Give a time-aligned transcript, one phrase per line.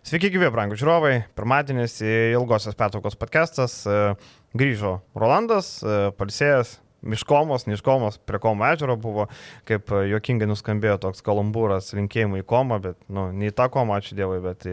[0.00, 1.26] Sveiki, gyvi, brangų žiūrovai.
[1.36, 3.74] Pirmadienis ilgosios pertraukos podcastas.
[4.56, 5.68] Grįžo Rolandas,
[6.16, 6.70] palsėjęs,
[7.02, 9.26] Miškomos, Niškomos prie Komo ežero buvo,
[9.68, 14.18] kaip juokingai nuskambėjo toks kalambūras linkėjimų į Komą, bet, nu, ne į tą Komą, ačiū
[14.18, 14.66] Dievui, bet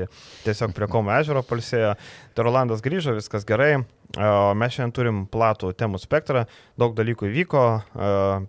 [0.44, 1.94] tiesiog prie Komo ežero palsėjo.
[2.36, 3.86] Tai Rolandas grįžo, viskas gerai.
[4.16, 6.46] Mes šiandien turim platų temų spektrą,
[6.80, 7.64] daug dalykų įvyko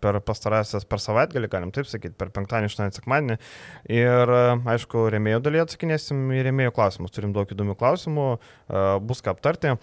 [0.03, 3.39] per pastarąsias, per savaitgalį, galim taip sakyti, per penktadienį, aštuonią sekmadienį.
[3.91, 4.35] Ir,
[4.75, 7.15] aišku, remėjų dalyje atsakinėsim į remėjų klausimus.
[7.15, 8.29] Turim daug įdomių klausimų,
[9.09, 9.75] bus ką aptarti.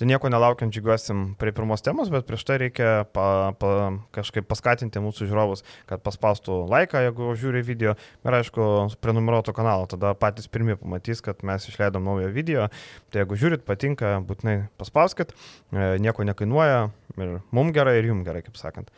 [0.00, 3.72] Tai nieko nelaukiant džiugiuosim prie pirmos temos, bet prieš tai reikia pa, pa,
[4.16, 7.92] kažkaip paskatinti mūsų žiūrovus, kad paspaustų laiką, jeigu žiūri video
[8.24, 8.64] ir aišku,
[9.04, 12.70] prenumeruotų kanalą, tada patys pirmie pamatys, kad mes išleidom naują video.
[13.12, 16.86] Tai jeigu žiūrit, patinka, būtinai paspauskit, e, nieko nekainuoja
[17.20, 18.88] ir mums gerai, ir jums gerai, kaip sakant.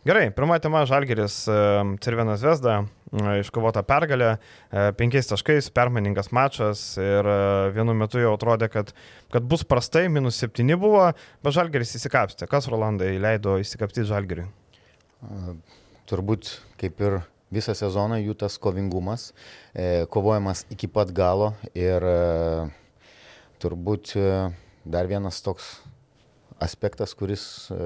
[0.00, 1.54] Gerai, pirma tema Žalgeris e,
[2.00, 2.78] Cervenas Vesda,
[3.12, 4.30] e, iškovota pergalė,
[4.72, 7.28] e, penkiais taškais, permainingas mačas ir
[7.76, 8.94] vienu metu jau atrodė, kad,
[9.28, 11.02] kad bus prastai, minus septyni buvo,
[11.44, 12.48] bet Žalgeris įsikapstė.
[12.48, 14.48] Kas Rolandai leido įsikapstyti Žalgeriui?
[16.08, 16.48] Turbūt
[16.80, 17.18] kaip ir
[17.52, 19.34] visą sezoną jų tas kovingumas,
[20.08, 22.08] kovojamas iki pat galo ir
[23.60, 24.16] turbūt
[24.88, 25.74] dar vienas toks
[26.60, 27.76] aspektas, kuris e,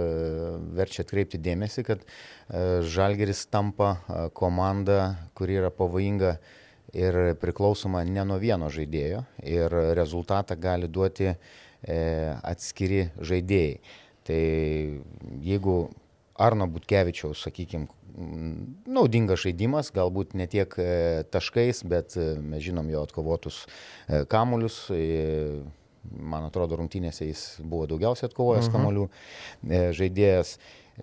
[0.75, 6.37] verčia atkreipti dėmesį, kad e, Žalgeris tampa e, komanda, kuri yra pavojinga
[6.95, 11.33] ir priklausoma ne nuo vieno žaidėjo ir rezultatą gali duoti
[11.85, 13.81] atskiri žaidėjai.
[14.25, 14.39] Tai
[15.45, 15.75] jeigu
[16.41, 17.91] Arno Butkevičiaus, sakykime,
[18.87, 20.71] naudingas žaidimas, galbūt ne tiek
[21.35, 23.65] taškais, bet mes žinom jo atkovotus
[24.33, 24.85] kamulius
[26.13, 28.75] man atrodo, rungtynėse jis buvo daugiausiai atkovojęs mhm.
[28.75, 30.57] kamolių e, žaidėjas.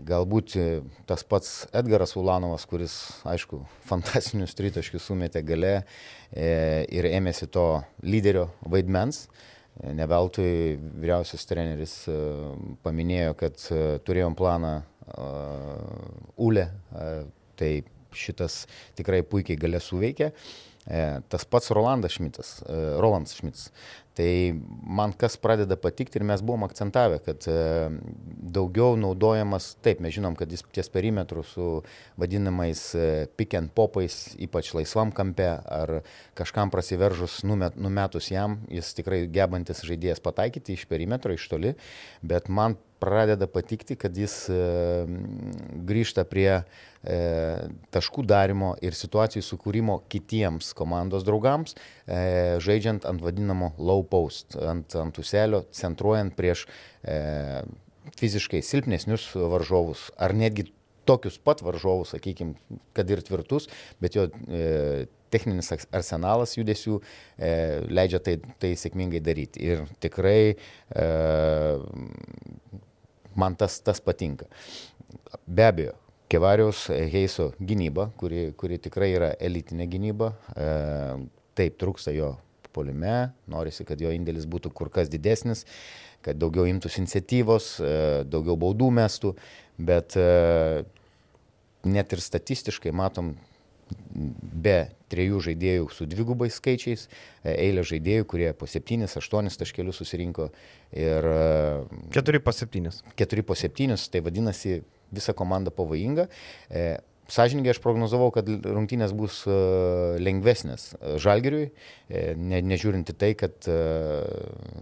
[0.07, 0.65] Galbūt e,
[1.03, 2.95] tas pats Edgaras Ulanovas, kuris,
[3.27, 6.51] aišku, fantastinius tritaškius sumetė gale e,
[6.87, 7.67] ir ėmėsi to
[8.05, 9.25] lyderio vaidmens.
[9.81, 11.93] Neveltui vyriausias treneris
[12.83, 13.61] paminėjo, kad
[14.05, 14.73] turėjom planą
[16.43, 16.65] Ule,
[17.57, 17.69] tai
[18.13, 18.65] šitas
[18.99, 20.27] tikrai puikiai gale suveikė.
[21.31, 22.51] Tas pats Rolandas Šmitas,
[23.01, 23.71] Rolandas Šmitas
[24.13, 27.55] Tai man kas pradeda patikti ir mes buvom akcentavę, kad e,
[28.57, 31.67] daugiau naudojamas, taip, mes žinom, kad jis ties perimetru su
[32.19, 33.07] vadinamais e,
[33.39, 36.01] pick and popais, ypač laisvam kampe ar
[36.35, 41.77] kažkam prasiveržus numet, numetus jam, jis tikrai gebantis žaidėjas pataikyti iš perimetro, iš toli,
[42.19, 44.59] bet man pradeda patikti, kad jis e,
[45.87, 46.61] grįžta prie
[47.01, 51.73] taškų darimo ir situacijų sukūrimo kitiems komandos draugams,
[52.05, 56.65] žaidžiant ant vadinamo low post, ant, ant uselio, centruojant prieš
[57.03, 57.61] e,
[58.17, 60.69] fiziškai silpnesnius varžovus ar netgi
[61.05, 62.55] tokius pat varžovus, sakykime,
[62.93, 63.67] kad ir tvirtus,
[64.01, 67.51] bet jo e, techninis arsenalas judesių e,
[67.89, 69.63] leidžia tai, tai sėkmingai daryti.
[69.65, 71.07] Ir tikrai e,
[73.39, 74.49] man tas, tas patinka.
[75.47, 75.95] Be abejo,
[76.31, 80.69] Kevariaus Heiso gynyba, kuri, kuri tikrai yra elitinė gynyba, e,
[81.59, 82.35] taip trūksta jo
[82.73, 85.65] polime, norisi, kad jo indėlis būtų kur kas didesnis,
[86.25, 87.93] kad daugiau imtųsi iniciatyvos, e,
[88.29, 89.35] daugiau baudų mestų,
[89.81, 90.83] bet e,
[91.87, 93.35] net ir statistiškai matom
[94.11, 97.07] be trejų žaidėjų su dvigubais skaičiais,
[97.43, 100.51] e, eilė žaidėjų, kurie po 7-8 taškelius susirinko.
[100.95, 101.27] Ir,
[102.15, 102.91] 4 po 7.
[103.19, 106.29] 4 po 7, tai vadinasi visa komanda pavojinga.
[107.31, 109.55] E, Sąžininkai aš prognozavau, kad rungtynės bus e,
[110.19, 110.89] lengvesnės
[111.23, 111.69] Žalgiriui,
[112.35, 113.67] ne, nežiūrint į tai, kad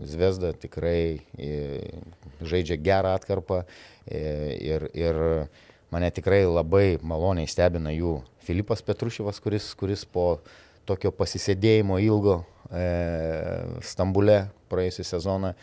[0.10, 1.22] Zvezda tikrai
[2.42, 3.62] žaidžia gerą atkarpą
[4.10, 5.20] ir, ir
[5.94, 8.18] mane tikrai labai maloniai stebina jų
[8.48, 10.40] Filipas Petrušyvas, kuris, kuris po
[10.90, 12.40] tokio pasisėdėjimo ilgo
[12.74, 12.88] e,
[13.86, 15.54] Stambule praėjusią sezoną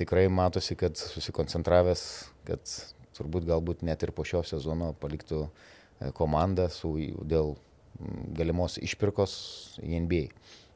[0.00, 2.08] tikrai matosi, kad susikoncentravęs,
[2.48, 2.76] kad
[3.14, 5.73] turbūt galbūt net ir po šio sezono paliktų e,
[6.16, 6.94] komandą su,
[7.24, 7.54] dėl
[8.34, 9.34] galimos išpirkos
[9.82, 10.24] į NBA.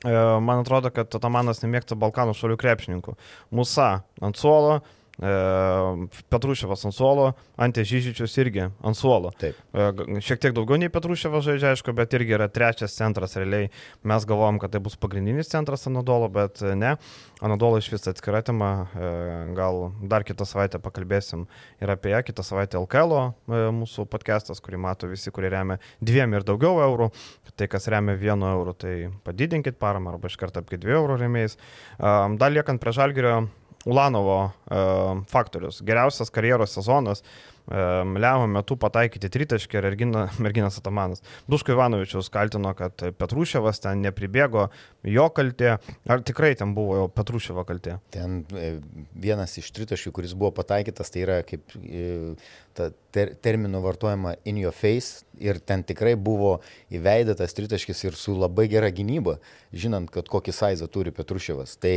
[0.06, 3.16] E, man atrodo, kad Tamanas nemėgsta Balkanų šalių krepšininkų.
[3.58, 3.90] Musa
[4.22, 9.32] ant suolo, E, Petruševas ant suolo, Ante Žyžičius irgi ant suolo.
[9.40, 9.56] Taip.
[9.74, 9.88] E,
[10.22, 13.72] šiek tiek daugiau nei Petruševas žaidžia, aišku, bet irgi yra trečias centras realiai.
[14.06, 16.94] Mes galvojam, kad tai bus pagrindinis centras Anadolo, bet ne.
[17.42, 19.10] Anadolo iš vis atskira tema, e,
[19.58, 21.48] gal dar kitą savaitę pakalbėsim
[21.82, 22.22] ir apie ją.
[22.30, 23.18] Kitą savaitę LKL
[23.74, 27.10] mūsų podcastas, kurį mato visi, kurie remia dviem ir daugiau eurų.
[27.58, 31.58] Tai kas remia vienu euru, tai padidinkit paramą arba iš karto apie dviejų eurų rėmėjais.
[31.98, 33.48] Dar liekant prie žalgerio
[33.86, 34.40] Ulanovo
[35.30, 35.82] faktorius.
[35.86, 37.22] Geriausias karjeros sezonas
[37.68, 41.22] lemiamą metu pataikyti tritaškį ir Ergina, merginas Atamanas.
[41.50, 44.68] Duško Ivanovičius kaltino, kad Petruševas ten nepribėgo,
[45.04, 45.76] jo kaltė.
[46.08, 47.98] Ar tikrai ten buvo jo Petruševo kaltė?
[48.14, 48.78] Ten e,
[49.12, 52.32] vienas iš tritaškių, kuris buvo pataikytas, tai yra kaip e,
[52.78, 56.58] ta ter, terminų vartojama in your face ir ten tikrai buvo
[56.94, 59.38] įveidatas tritaškis ir su labai gera gynyba,
[59.76, 61.76] žinant, kad kokį saizą turi Petruševas.
[61.82, 61.96] Tai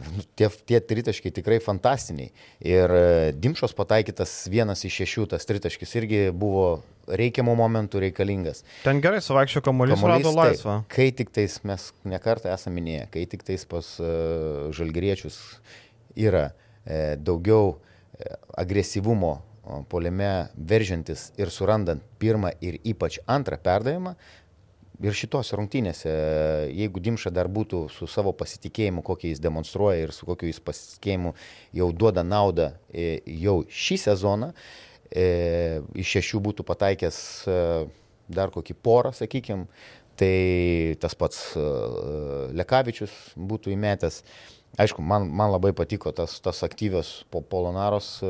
[0.00, 2.32] Nu, tie, tie tritaškiai tikrai fantastiniai.
[2.64, 3.04] Ir e,
[3.36, 6.80] Dimšos pataikytas vienas iš šešių, tas tritaškis irgi buvo
[7.12, 8.62] reikiamų momentų reikalingas.
[8.86, 10.80] Ten gerai suvaikščio kamuolys, rado laisvą.
[10.82, 15.38] Tai, kai tik tais mes nekartą esame minėję, kai tik tais pas uh, žalgeriečius
[16.16, 16.50] yra
[16.84, 19.40] e, daugiau e, agresyvumo
[19.88, 24.16] poliame veržiantis ir surandant pirmą ir ypač antrą perdavimą,
[25.02, 26.12] ir šitose rungtynėse,
[26.72, 31.34] jeigu Dimša dar būtų su savo pasitikėjimu, kokį jis demonstruoja ir su kokiu jis pasitikėjimu
[31.78, 34.52] jau duoda naudą e, jau šį sezoną,
[35.10, 35.26] e,
[35.98, 37.18] iš šešių būtų pataikęs
[37.50, 37.58] e,
[38.32, 39.66] dar kokį porą, sakykime,
[40.16, 41.52] tai tas pats
[42.54, 44.22] Lekavičius būtų įmetęs.
[44.80, 48.22] Aišku, man, man labai patiko tas, tas aktyvios po Polonaros.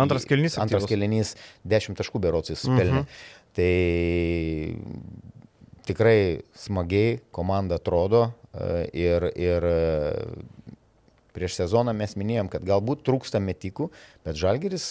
[0.00, 0.56] Antras kelnys.
[0.60, 1.34] Antras kelnys,
[1.68, 3.02] 10 taškų berocis pelnė.
[3.58, 4.78] Tai
[5.82, 9.78] tikrai smagiai komanda atrodo e, ir, ir e,
[11.34, 13.88] prieš sezoną mes minėjom, kad galbūt trūksta metikų,
[14.22, 14.84] bet Žalgeris,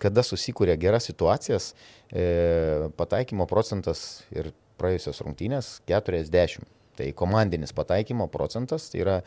[0.00, 1.74] kada susikūrė geras situacijas,
[2.08, 6.64] e, pataikymo procentas ir praėjusios rungtynės 40.
[6.94, 9.18] Tai komandinis pataikymo procentas tai yra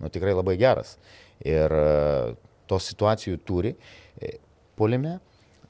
[0.00, 0.94] nu, tikrai labai geras.
[1.44, 1.74] Ir
[2.70, 3.74] tos situacijų turi
[4.78, 5.18] polime,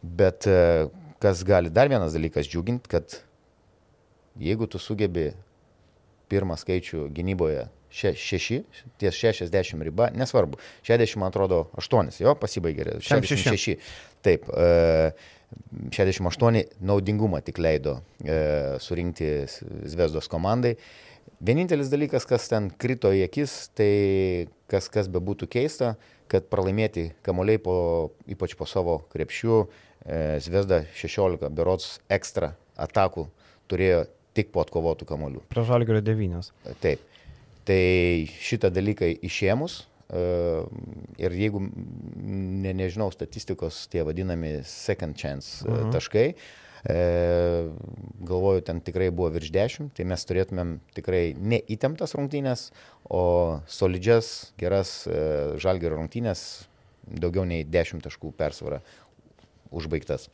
[0.05, 0.47] bet
[1.27, 3.17] kas gali dar vienas dalykas džiuginti, kad
[4.39, 5.33] jeigu tu sugebi
[6.31, 8.59] pirmą skaičių gynyboje še, šeši,
[9.01, 13.75] ties 60 riba, nesvarbu, 60 man atrodo 8, jo, pasibaigė, 66.
[14.27, 15.11] Taip, e,
[15.97, 18.39] 68 naudingumą tik leido e,
[18.83, 19.33] surinkti
[19.91, 20.77] Zvezdos komandai.
[21.43, 25.97] Vienintelis dalykas, kas ten krito į akis, tai kas, kas be būtų keista,
[26.31, 27.77] kad pralaimėti kamuoliai, po,
[28.31, 33.27] ypač po savo krepšių, E, Zvezda 16 berots ekstra atakų
[33.67, 34.05] turėjo
[34.37, 35.43] tik po atkovotų kamolių.
[35.51, 36.51] Prie žalgerio 9.
[36.83, 37.03] Taip.
[37.67, 37.81] Tai
[38.47, 40.21] šitą dalyką išėmus e,
[41.19, 45.83] ir jeigu ne, nežinau statistikos, tie vadinami second chance uh e, -huh.
[45.83, 45.91] Mhm.
[45.97, 46.29] taškai,
[48.23, 52.71] galvoju, ten tikrai buvo virš 10, tai mes turėtumėm tikrai neįtemptas rungtynės,
[53.11, 55.09] o solidžias, geras
[55.59, 56.69] žalgerio rungtynės,
[57.07, 58.81] daugiau nei 10 taškų persvara
[59.77, 60.29] užbaigtas.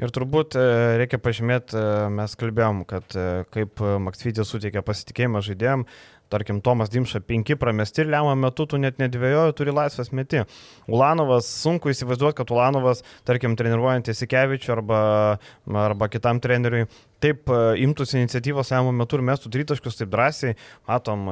[0.00, 0.62] Ir turbūt e,
[1.02, 5.82] reikia pažymėti, e, mes kalbėjom, kad e, kaip Maksvytis suteikia pasitikėjimą žaidėjim,
[6.32, 10.44] tarkim, Tomas Dimša 5 pramesti ir lemą metu tu net nedvėjoji, turi laisvės meti.
[10.88, 15.00] Ulanovas, sunku įsivaizduoti, kad Ulanovas, tarkim, treniruojant Isikevičių arba,
[15.82, 16.86] arba kitam treneriui,
[17.20, 17.50] taip
[17.82, 20.54] imtųsi iniciatyvos lemą metu ir mestų tritaškius taip drąsiai,
[20.88, 21.26] matom,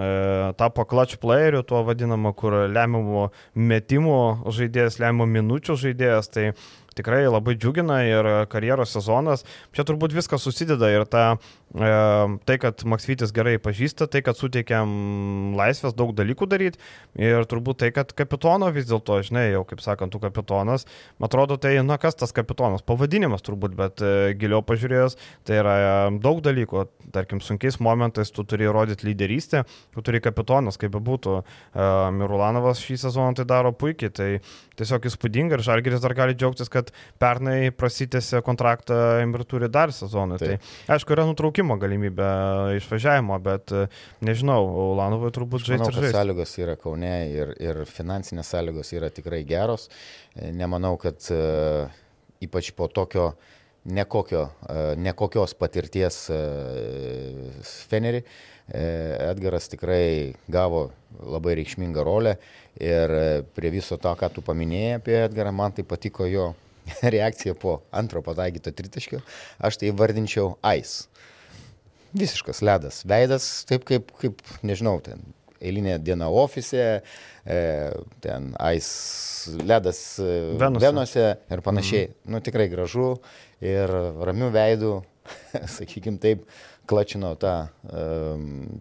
[0.58, 3.28] tapo clutch playeriu, tuo vadinamu, kur lemiamų
[3.70, 4.18] metimų
[4.58, 6.50] žaidėjas, lemiamų minučių žaidėjas, tai
[6.98, 9.46] tikrai labai džiugina ir karjeros sezonas.
[9.76, 11.36] Čia turbūt viskas susideda ir ta,
[11.68, 16.80] tai, kad Maksvytis gerai pažįsta, tai, kad suteikiam laisvės daug dalykų daryti
[17.20, 20.86] ir turbūt tai, kad kapitono vis dėlto, žinai, jau kaip sakant, tu kapitonas,
[21.20, 25.76] man atrodo, tai, na kas tas kapitonas, pavadinimas turbūt, bet e, giliau pažiūrėjus, tai yra
[26.24, 31.36] daug dalykų, tarkim, sunkiais momentais tu turi rodyti lyderystę, tu turi kapitonas, kaip bebūtų,
[32.16, 34.30] Mirulanovas šį sezoną tai daro puikiai, tai
[34.78, 40.38] tiesiog įspūdinga ir Žalgeris dar gali džiaugtis, kad pernai prasitėsi kontraktą ir turi dar sezoną.
[40.40, 40.58] Tai
[40.94, 41.26] aišku, yra
[41.58, 43.72] nutraukimo galimybė išvažiavimo, bet
[44.22, 44.62] nežinau,
[44.94, 45.90] Ulanovai turbūt žaisti.
[45.90, 49.88] Žinau, sąlygos yra Kaune ir, ir finansinės sąlygos yra tikrai geros.
[50.36, 51.90] Nemanau, kad uh,
[52.40, 53.32] ypač po tokio
[53.88, 54.48] nekokio,
[54.98, 56.28] nekokios patirties
[57.88, 58.22] Fenerį.
[58.68, 60.90] Edgaras tikrai gavo
[61.24, 62.34] labai reikšmingą rolę
[62.76, 63.14] ir
[63.56, 66.50] prie viso to, ką tu paminėjai apie Edgarą, man tai patiko jo
[67.16, 69.22] reakcija po antro pataikyto tritaškio,
[69.56, 71.06] aš tai vardinčiau ais.
[72.16, 73.02] Visiškas ledas.
[73.08, 75.20] Veidas taip kaip, kaip nežinau, ten
[75.58, 76.86] eilinė diena ofise,
[77.42, 77.58] e,
[78.22, 78.88] ten ais
[79.58, 82.08] ledas e, Venuse, Venose ir panašiai.
[82.08, 82.32] Mhm.
[82.32, 83.12] Nu tikrai gražu
[83.64, 83.92] ir
[84.28, 84.94] ramių veidų,
[85.78, 86.46] sakykime taip,
[86.88, 87.54] klačino tą,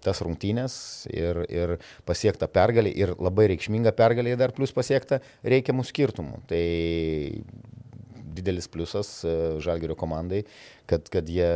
[0.03, 0.77] tas rungtynės
[1.11, 1.73] ir, ir
[2.07, 6.39] pasiektą pergalį ir labai reikšmingą pergalį dar plus pasiektą reikiamų skirtumų.
[6.47, 6.61] Tai
[8.37, 10.43] didelis pliusas e, Žalgerio komandai,
[10.89, 11.49] kad, kad jie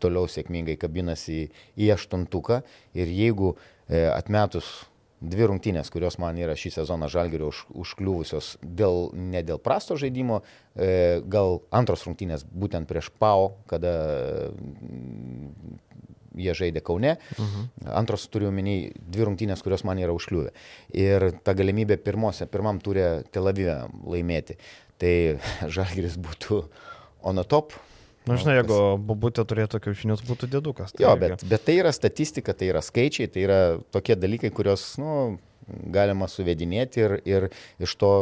[0.00, 2.62] toliau sėkmingai kabinasi į aštuntuką
[2.98, 4.88] ir jeigu e, atmetus
[5.18, 10.42] dvi rungtynės, kurios man yra šį sezoną žalgerio už, užkliuvusios dėl, ne dėl prasto žaidimo,
[10.78, 13.94] e, gal antros rungtynės būtent prieš PAO, kada
[14.54, 15.78] mm,
[16.38, 17.16] jie žaidė Kaune.
[17.18, 17.66] -huh.
[17.98, 20.52] Antros turiu omeny dvi rungtynės, kurios man yra užkliuvę.
[20.94, 24.56] Ir ta galimybė pirmose, pirmam turė Tel Avive laimėti.
[24.98, 25.38] Tai
[25.76, 26.64] žalgeris būtų
[27.22, 27.72] on top,
[28.28, 30.92] Na, nu, žinai, jeigu bubutė turėtų kiaušinius, būtų dėdukas.
[30.92, 33.60] Tai jo, bet, bet tai yra statistika, tai yra skaičiai, tai yra
[33.94, 35.14] tokie dalykai, kuriuos, nu,
[35.92, 37.48] galima suvedinėti ir, ir
[37.80, 38.12] iš to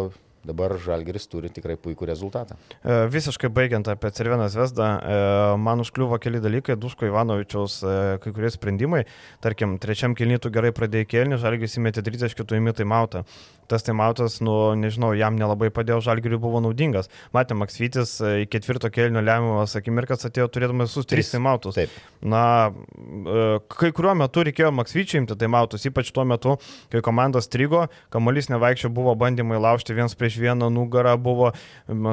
[0.47, 2.57] dabar Žalgeris turi tikrai puikų rezultatą.
[2.79, 5.17] E, visiškai baigiant apie Cerveną Vesdą, e,
[5.59, 9.03] man užkliuvo keli dalykai, Duško Ivanovičiaus e, kai kurie sprendimai.
[9.45, 13.25] Tarkim, trečiam kilnytų gerai pradėjo kelnių, Žalgeris įmetė 30 kitų įmitą į mautą
[13.71, 17.11] tas taimautas, nu, nežinau, jam nelabai padėjo, žalgiriui buvo naudingas.
[17.35, 21.77] Matėm, Maksvytis e, į ketvirto kelnio lemiamas akimirkas atėjo turėdamas visus tris taimautus.
[21.79, 21.95] Taip.
[22.23, 26.57] Na, e, kai kuriuo metu reikėjo Maksvyčiai imti taimautus, ypač tuo metu,
[26.93, 31.53] kai komandos strigo, kamuolys nevaikščio, buvo bandymai laužti viens prieš vieną nugarą, buvo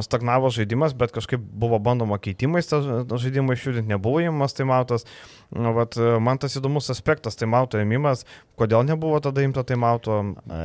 [0.05, 2.81] stagnavo žaidimas, bet kažkaip buvo bandoma keitimais tą
[3.13, 5.07] žaidimą išjudinti, nebuvo įimamas taimautas.
[5.53, 8.23] Vat, e, man tas įdomus aspektas, taimauto ėmimas,
[8.59, 10.19] kodėl nebuvo tada imta taimauto,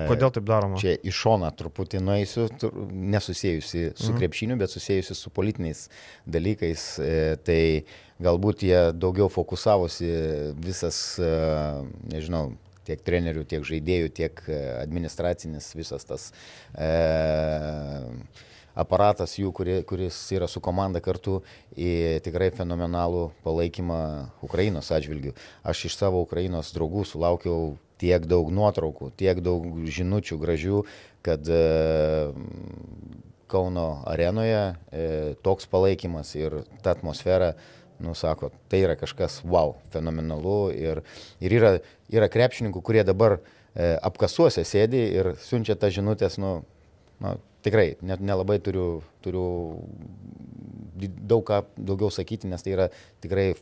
[0.09, 0.78] kodėl taip daroma?
[0.81, 2.47] Čia į šoną truputį nueisiu,
[2.91, 4.19] nesusijusi su mhm.
[4.21, 5.87] krepšiniu, bet susijusi su politiniais
[6.27, 6.87] dalykais.
[7.03, 7.61] E, tai
[8.23, 10.09] galbūt jie daugiau fokusavosi
[10.63, 11.31] visas, e,
[12.15, 12.51] nežinau,
[12.89, 16.31] tiek trenerių, tiek žaidėjų, tiek e, administracinis visas tas
[16.73, 16.89] e,
[18.79, 21.41] aparatas jų, kurie, kuris yra su komanda kartu
[21.75, 24.01] į tikrai fenomenalų palaikymą
[24.47, 25.35] Ukrainos atžvilgių.
[25.67, 30.83] Aš iš savo Ukrainos draugų sulaukiau tiek daug nuotraukų, tiek daug žinučių gražių,
[31.27, 31.63] kad e,
[33.49, 35.05] Kauno arenoje e,
[35.41, 37.55] toks palaikymas ir ta atmosfera,
[37.99, 41.01] nu, sako, tai yra kažkas wow, fenomenalu ir,
[41.41, 41.71] ir yra,
[42.13, 46.59] yra krepšininkų, kurie dabar e, apkasuose sėdi ir siunčia tą žinutės, nu,
[47.25, 47.33] nu,
[47.65, 49.47] tikrai, net nelabai turiu, turiu
[51.01, 52.89] daug ką daugiau sakyti, nes tai yra
[53.25, 53.53] tikrai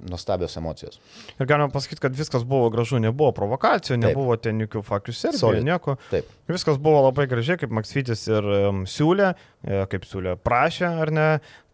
[0.00, 1.00] nuostabios emocijos.
[1.38, 4.44] Ir galima pasakyti, kad viskas buvo gražu, nebuvo provokacijų, nebuvo Taip.
[4.46, 5.96] ten jokių faktų serbijoje, nieko.
[6.12, 6.28] Taip.
[6.48, 9.32] Viskas buvo labai gražiai, kaip Maksvitis ir um, siūlė,
[9.64, 11.28] e, kaip siūlė, prašė ar ne.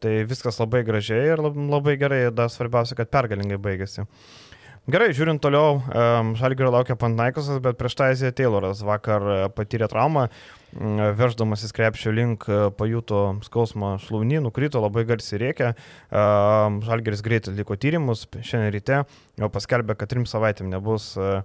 [0.04, 4.04] Tai viskas labai gražiai ir labai gerai, dar svarbiausia, kad pergalingai baigėsi.
[4.84, 9.88] Gerai, žiūrint toliau, um, Žalgirio laukia Pantnaikosas, bet prieš tai Azija Tayloras vakar e, patyrė
[9.88, 10.26] traumą.
[10.28, 10.63] Mm,
[11.18, 15.74] veždamasis krepšio link e, pajuto skausmą šlaunį, nukrito labai garsiai rėkia.
[15.74, 16.24] E,
[16.86, 19.02] Žalgeris greitai atliko tyrimus, šiandien ryte
[19.38, 21.42] jau paskelbė, kad trim savaitėm nebus e,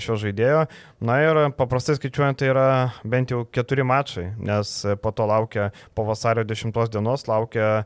[0.00, 0.64] šio žaidėjo.
[1.04, 2.66] Na ir paprastai skaičiuojant, tai yra
[3.04, 7.84] bent jau keturi mačai, nes po to laukia, po vasario 10 dienos laukia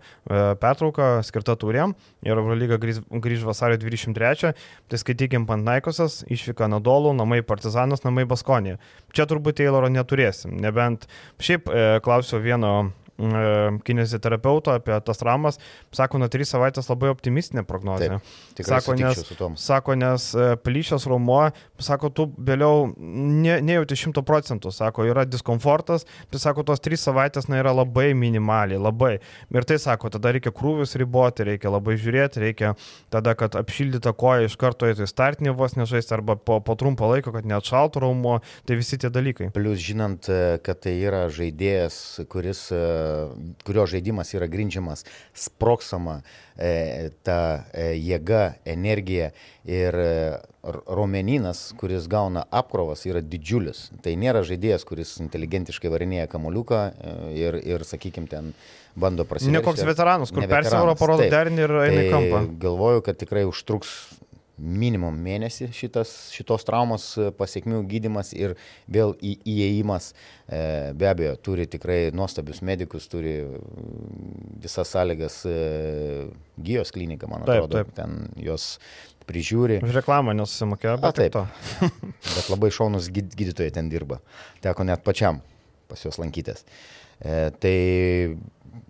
[0.61, 1.95] pertrauka skirta turėm
[2.27, 4.53] ir Eurolyga grįž vasario 23,
[4.91, 8.77] tai skaitykim Pantnaikosas, išvyka Nadolų, namai Partizanas, namai Baskonė.
[9.17, 11.09] Čia turbūt Tayloro neturėsim nebent.
[11.43, 15.59] Šiaip e, klausiau vieno kineziterapeuto apie tas traumas,
[15.95, 18.21] sako, nuo 3 savaitės labai optimistinė prognozija.
[18.55, 19.23] Taip, sako, nes,
[19.59, 21.41] sako, nes e, plyšęs rumuo,
[21.83, 27.51] sako, tu vėliau ne, nejauti 100 procentų, sako, yra diskomfortas, tai sako, tos 3 savaitės
[27.51, 29.17] na, yra labai minimaliai, labai.
[29.51, 32.75] Ir tai sako, tada reikia krūvius riboti, reikia labai žiūrėti, reikia
[33.11, 37.35] tada, kad apšildyta koja iš karto į startinį vos nežaisti arba po, po trumpo laiko,
[37.35, 39.51] kad neatšaltų rumuo, tai visi tie dalykai.
[39.59, 41.99] Plius žinant, e, kad tai yra žaidėjas,
[42.31, 42.69] kuris
[43.67, 45.05] kurio žaidimas yra grindžiamas
[45.37, 46.21] sproksama
[46.57, 47.41] e, ta
[47.73, 49.31] e, jėga, energija
[49.69, 50.13] ir e,
[50.87, 53.89] romeninas, kuris gauna apkrovas, yra didžiulis.
[54.05, 58.53] Tai nėra žaidėjas, kuris inteligentiškai varinėja kamoliuką e, ir, ir sakykime, ten
[58.99, 59.57] bando prasiveržti.
[59.57, 62.43] Ne koks veteranas, kur persivaro parodo derinį ir eina į tai kampą.
[62.65, 63.95] Galvoju, kad tikrai užtruks
[64.59, 67.07] minimum mėnesį šitas, šitos traumos
[67.39, 68.57] pasiekmių gydimas ir
[68.91, 70.11] vėl į, įėjimas.
[70.47, 70.61] E,
[70.99, 75.59] be abejo, turi tikrai nuostabius medikus, turi mm, visas sąlygas e,
[76.59, 77.97] gyjos klinika, man atrodo, taip, taip.
[78.01, 78.77] ten jos
[79.29, 79.81] prižiūri.
[79.85, 81.91] Už reklamą nesusimokėjo, bet A, taip.
[82.37, 84.23] bet labai šaunus gydytojai ten dirba.
[84.65, 85.43] Teko net pačiam
[85.89, 86.65] pas juos lankytis.
[87.19, 87.77] E, tai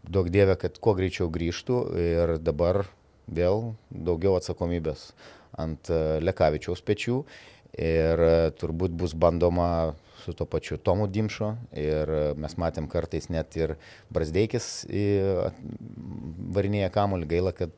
[0.09, 2.87] daug dievė, kad kuo greičiau grįžtų ir dabar
[3.29, 5.11] vėl daugiau atsakomybės
[5.57, 7.23] ant e, Lekavičiaus pečių
[7.79, 13.31] ir e, turbūt bus bandoma su to pačiu Tomu Dimšo ir e, mes matėm kartais
[13.33, 13.77] net ir
[14.13, 14.87] Brasdeikis
[16.59, 17.77] varinėje kamuolį, gaila, kad...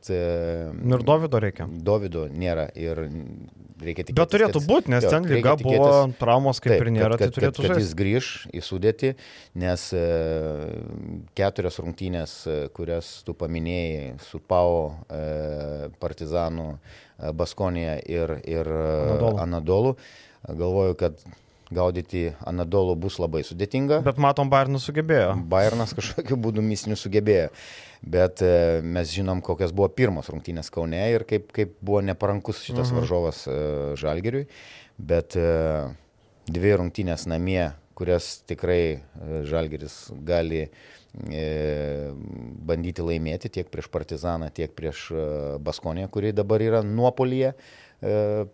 [0.81, 1.67] Nu ir Davido reikia.
[1.69, 3.05] Davido nėra ir
[3.81, 4.17] reikia tikėtis.
[4.17, 7.29] Bet turėtų būti, nes jo, ten lyga tikėtis, buvo traumos kaip taip, ir nėra, kad,
[7.29, 7.67] tai turėtų būti.
[7.67, 9.11] Kad, kad jis grįž į sudėtį,
[9.63, 9.85] nes
[11.37, 12.35] keturios rungtynės,
[12.77, 14.91] kurias tu paminėjai su Pau,
[16.01, 16.73] Partizanu,
[17.33, 19.37] Baskonija ir, ir Anadolu.
[19.45, 19.95] Anadolu.
[20.47, 21.21] Galvoju, kad
[21.71, 24.01] gaudyti Anadolo bus labai sudėtinga.
[24.05, 25.33] Bet matom, Bayernas sugebėjo.
[25.51, 27.49] Bayernas kažkokiu būdu mistiniu sugebėjo.
[28.01, 32.89] Bet e, mes žinom, kokios buvo pirmos rungtynės Kaune ir kaip, kaip buvo neparankus šitas
[32.89, 32.99] mhm.
[32.99, 33.59] varžovas e,
[34.01, 34.47] Žalgiriui.
[34.97, 35.45] Bet e,
[36.51, 39.01] dvi rungtynės namie, kurias tikrai
[39.45, 40.65] Žalgiris gali
[41.11, 45.09] bandyti laimėti tiek prieš Partizaną, tiek prieš
[45.59, 47.51] Baskonę, kuri dabar yra nuopolyje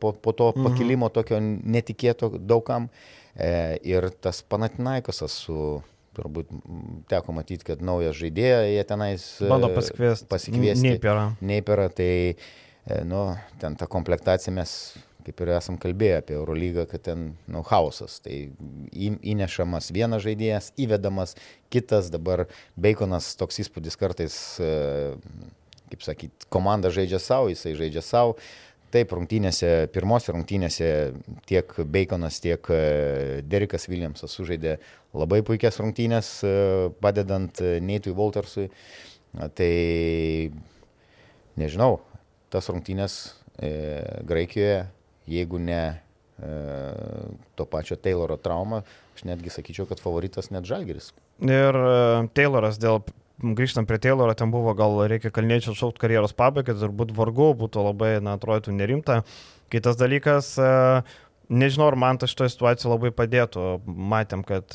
[0.02, 0.66] po, po to mhm.
[0.66, 2.90] pakilimo tokio netikėto daugam.
[3.38, 5.84] Ir tas Panatinaikosas su
[6.18, 6.52] turbūt
[7.12, 10.86] teko matyti, kad naujas žaidėjas, jie tenais bando pasikviesti.
[10.86, 11.28] Neiperą.
[11.46, 13.28] Neiperą, tai, e, nu,
[13.62, 14.72] ten tą komplektaciją mes
[15.28, 18.22] kaip ir esam kalbėję apie Eurolygą, kad ten, nu, chaosas.
[18.24, 18.36] Tai
[18.96, 21.36] įnešamas vienas žaidėjas, įvedamas
[21.74, 22.46] kitas, dabar
[22.80, 24.72] Baconas toks įspūdis kartais, e,
[25.92, 28.38] kaip sakyt, komanda žaidžia savo, jisai žaidžia savo.
[28.88, 30.90] Taip, rungtynėse, pirmose rungtynėse
[31.50, 32.82] tiek Baconas, tiek e,
[33.44, 34.78] Derikas Williamsas sužaidė
[35.12, 36.58] labai puikias rungtynės, e,
[37.04, 38.70] padedant Neitui Waltersui.
[39.36, 39.74] Tai
[41.60, 41.98] nežinau,
[42.50, 43.18] tas rungtynės
[43.58, 44.86] Graikijoje,
[45.28, 46.52] jeigu ne e,
[47.60, 48.84] to pačio Tayloro trauma,
[49.16, 51.14] aš netgi sakyčiau, kad favoritas net Žalgeris.
[51.44, 51.78] Ir
[52.34, 53.04] Tayloras dėl
[53.38, 58.12] grįžtant prie Tayloro, ten buvo gal reikia kalniečių šaukti karjeros pabaigą, turbūt vargu būtų labai,
[58.24, 59.22] na, atrodytų nerimta.
[59.74, 60.54] Kitas dalykas,
[61.52, 63.66] nežinau, ar man tas šitoje situacijoje labai padėtų.
[63.86, 64.74] Matėm, kad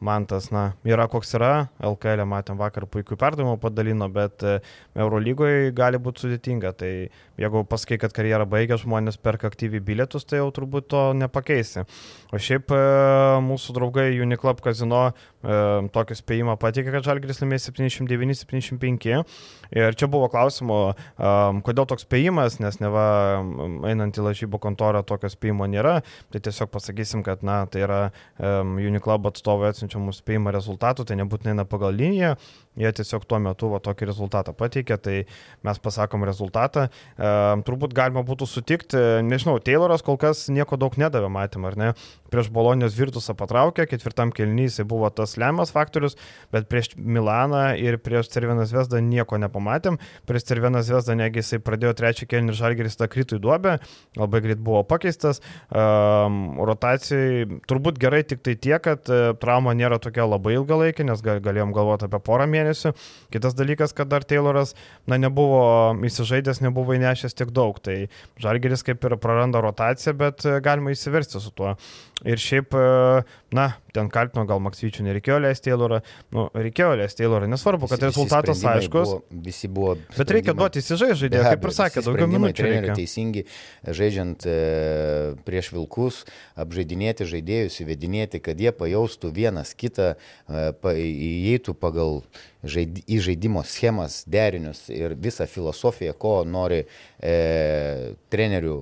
[0.00, 4.58] man tas, na, yra koks yra, LKL matėm vakar puikių perdavimų padalino, bet e,
[4.98, 6.72] Eurolygoje gali būti sudėtinga.
[6.78, 6.90] Tai
[7.40, 11.84] jeigu pasakai, kad karjerą baigė, žmonės perka aktyviai bilietus, tai jau turbūt to nepakeisi.
[12.30, 12.80] O šiaip e,
[13.48, 15.12] mūsų draugai Uniclub Casino e,
[15.94, 19.18] tokį spėjimą patikė, kad Žalgris laimės 79-75.
[19.68, 23.02] Ir čia buvo klausimo, kodėl toks spėjimas, nes neva
[23.84, 25.98] einant į lažybų kontorą tokio spėjimo nėra.
[26.32, 28.00] Tai tiesiog pasakysim, kad, na, tai yra
[28.40, 32.36] Uniclub atstovai atsiunčia siunčia mums spėjimą rezultatų, tai nebūtinai eina pagal liniją,
[32.78, 35.16] jie tiesiog tuo metu va, tokį rezultatą pateikė, tai
[35.64, 36.88] mes pasakom rezultatą.
[37.16, 37.32] E,
[37.66, 41.92] turbūt galima būtų sutikti, nežinau, Tayloras kol kas nieko daug nedavė, matėm, ar ne?
[42.28, 46.16] Prieš Bolonijos Virtusą patraukė, ketvirtam kelnys jisai buvo tas lemiamas faktorius,
[46.52, 49.98] bet prieš Milaną ir prieš Cerveną Vesdą nieko nepamatėm.
[50.28, 53.78] Prieš Cerveną Vesdą negi jisai pradėjo trečią kelnį ir Žalgeris tą krytų į duobę,
[54.18, 55.40] labai greit buvo pakeistas.
[55.72, 61.22] Um, rotacijai turbūt gerai tik tai tiek, kad uh, trauma nėra tokia labai ilgalaikė, nes
[61.24, 62.94] galėjom galvoti apie porą mėnesių.
[63.34, 64.74] Kitas dalykas, kad dar Tayloras
[65.08, 65.62] na, nebuvo
[66.08, 67.78] įsižaidęs, nebuvo įnešęs tiek daug.
[67.82, 67.96] Tai
[68.42, 71.76] Žalgeris kaip ir praranda rotaciją, bet e, galima įsiversti su tuo.
[72.26, 73.22] Ir šiaip, e,
[73.54, 76.00] na, ten kaltino, gal Maksyčių nereikėjo leisti Taylorą,
[76.34, 79.12] nu, reikėjo leisti Taylorą, nesvarbu, kad visi, rezultatas visi aiškus.
[79.12, 79.94] Buvo, visi buvo.
[80.16, 82.66] Bet reikia duoti įsižai žaidėjai, kaip ir sakė, daugiau minučių.
[82.66, 82.96] Reikia.
[82.98, 83.44] Teisingi,
[83.86, 84.56] žaidžiant e,
[85.46, 86.24] prieš vilkus,
[86.58, 92.22] apžaidinėti žaidėjus, įvedinėti, kad jie pajaustų vienas kitą, e, pa, įeitų pagal
[92.62, 98.78] žaid, į žaidimo schemas, derinius ir visą filosofiją, ko nori e, trenerių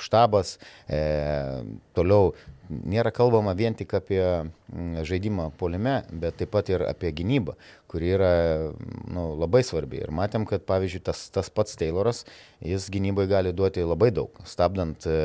[0.00, 0.56] štabas,
[0.88, 1.02] e,
[1.96, 2.32] toliau
[2.72, 4.22] nėra kalbama vien tik apie
[5.06, 7.54] žaidimą polime, bet taip pat ir apie gynybą,
[7.90, 8.32] kuri yra
[9.12, 10.00] nu, labai svarbi.
[10.04, 12.24] Ir matėm, kad pavyzdžiui tas, tas pats Tayloras,
[12.64, 15.18] jis gynybai gali duoti labai daug, stabdant e,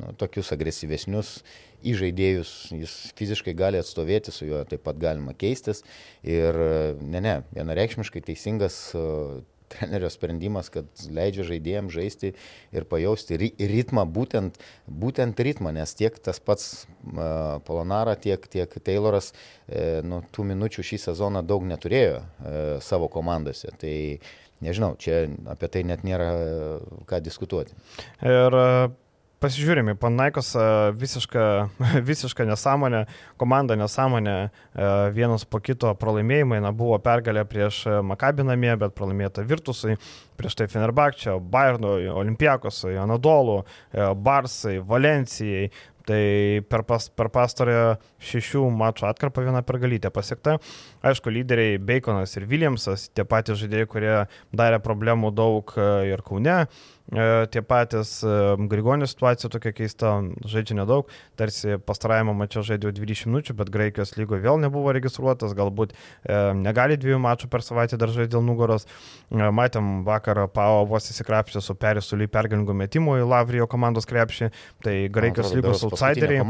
[0.00, 1.38] nu, tokius agresyvesnius
[1.86, 5.84] įžaidėjus, jis fiziškai gali atstovėti, su juo taip pat galima keistis.
[6.26, 6.56] Ir
[7.02, 8.80] ne, ne, vienareikšmiškai teisingas
[9.68, 12.32] trenerio sprendimas, kad leidžia žaidėjams žaisti
[12.74, 19.32] ir pajausti ritmą, būtent, būtent ritmą, nes tiek tas pats uh, Polonara, tiek, tiek Tayloras
[19.32, 22.22] uh, nu, tų minučių šį sezoną daug neturėjo
[22.84, 23.70] savo komandose.
[23.80, 23.94] Tai
[24.64, 26.30] nežinau, čia apie tai net nėra
[27.08, 27.76] ką diskutuoti.
[28.24, 28.56] Ir
[29.38, 30.48] Pasižiūrėjome, Panaikos
[30.98, 31.42] visiška,
[32.10, 33.04] visiška nesąmonė,
[33.38, 34.32] komanda nesąmonė,
[35.14, 39.94] vienas po kito pralaimėjimai, na, buvo pergalė prieš Makabį namie, bet pralaimėta Virtusai,
[40.40, 43.60] prieš tai Fenerbakčia, Bayernui, Olimpiakosui, Anadolu,
[43.94, 45.70] Barsai, Valencijai,
[46.08, 47.88] Tai per, pas, per pastarąją
[48.24, 50.54] šešių mačų atkarpą vieną pergalytę pasiekta.
[51.04, 54.14] Aišku, lyderiai Baconas ir Williamsas, tie patys žaidėjai, kurie
[54.56, 55.74] darė problemų daug
[56.08, 56.97] ir Kaune, E,
[57.50, 58.28] tie patys e,
[58.68, 60.10] Grigonio situacija tokia keista,
[60.44, 61.08] žaidžia nedaug,
[61.40, 66.98] tarsi pastarajame mače žaidė 20 minučių, bet Graikijos lygoje vėl nebuvo registruotas, galbūt e, negali
[67.00, 68.84] dviejų mačų per savaitę dar žaisti dėl nugaros.
[69.32, 74.50] Matėm vakarą Pao vos įsikrapšė su Perisuli pergalingų metimų į Lavrijo komandos krepšį,
[74.84, 76.44] tai Graikijos lygos outsideriai.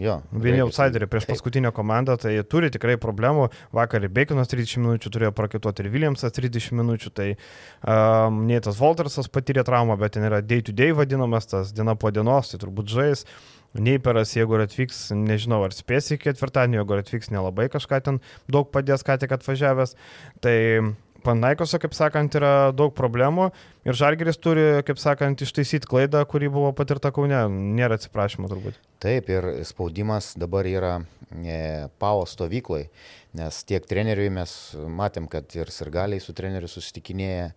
[0.00, 3.50] Jo, vieni outsideriai prieš paskutinę komandą, tai turi tikrai problemų.
[3.76, 9.28] Vakar ir Baconas 30 minučių turėjo prakituoti ir Williamsas 30 minučių, tai um, Nėtas Voltersas
[9.32, 12.94] patyrė traumą bet ten yra day to day vadinamas, tas diena po dienos, tai turbūt
[12.94, 13.24] žais.
[13.76, 19.04] Neiperas, jeigu atvyks, nežinau, ar spės į ketvirtadienį, jeigu atvyks nelabai kažką ten daug padės,
[19.04, 19.92] ką tik atvažiavęs.
[20.40, 20.56] Tai
[21.24, 23.48] Panaikose, kaip sakant, yra daug problemų
[23.88, 27.40] ir Žalgeris turi, kaip sakant, ištaisyti klaidą, kuri buvo patirta Kaune.
[27.76, 28.78] Nėra atsiprašymo turbūt.
[29.02, 30.92] Taip, ir spaudimas dabar yra
[31.34, 32.84] e, PAO stovyklai,
[33.38, 34.52] nes tiek treneriui mes
[35.00, 37.50] matėm, kad ir sirgaliai su treneriu susitikinėja.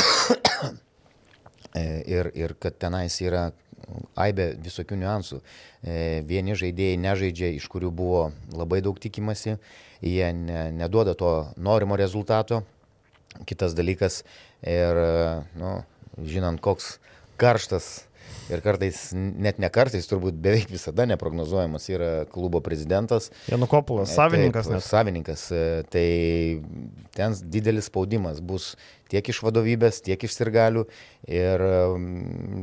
[1.74, 3.50] E, ir, ir kad tenais yra
[4.20, 5.40] aibė visokių niuansų.
[5.82, 9.56] E, vieni žaidėjai nežaidžia, iš kurių buvo labai daug tikimasi,
[10.04, 12.62] jie ne, neduoda to norimo rezultato.
[13.48, 14.20] Kitas dalykas
[14.60, 14.98] ir,
[15.56, 15.78] nu,
[16.20, 16.98] žinant, koks
[17.40, 18.02] karštas
[18.52, 23.30] ir kartais, net ne kartais, turbūt beveik visada neprognozuojamas yra klubo prezidentas.
[23.50, 24.70] Janukopulas, savininkas.
[24.70, 25.46] Taip, savininkas.
[25.52, 25.62] E,
[25.92, 26.08] tai
[27.16, 28.72] ten didelis spaudimas bus
[29.12, 30.86] tiek iš vadovybės, tiek iš sirgalių.
[31.30, 31.66] Ir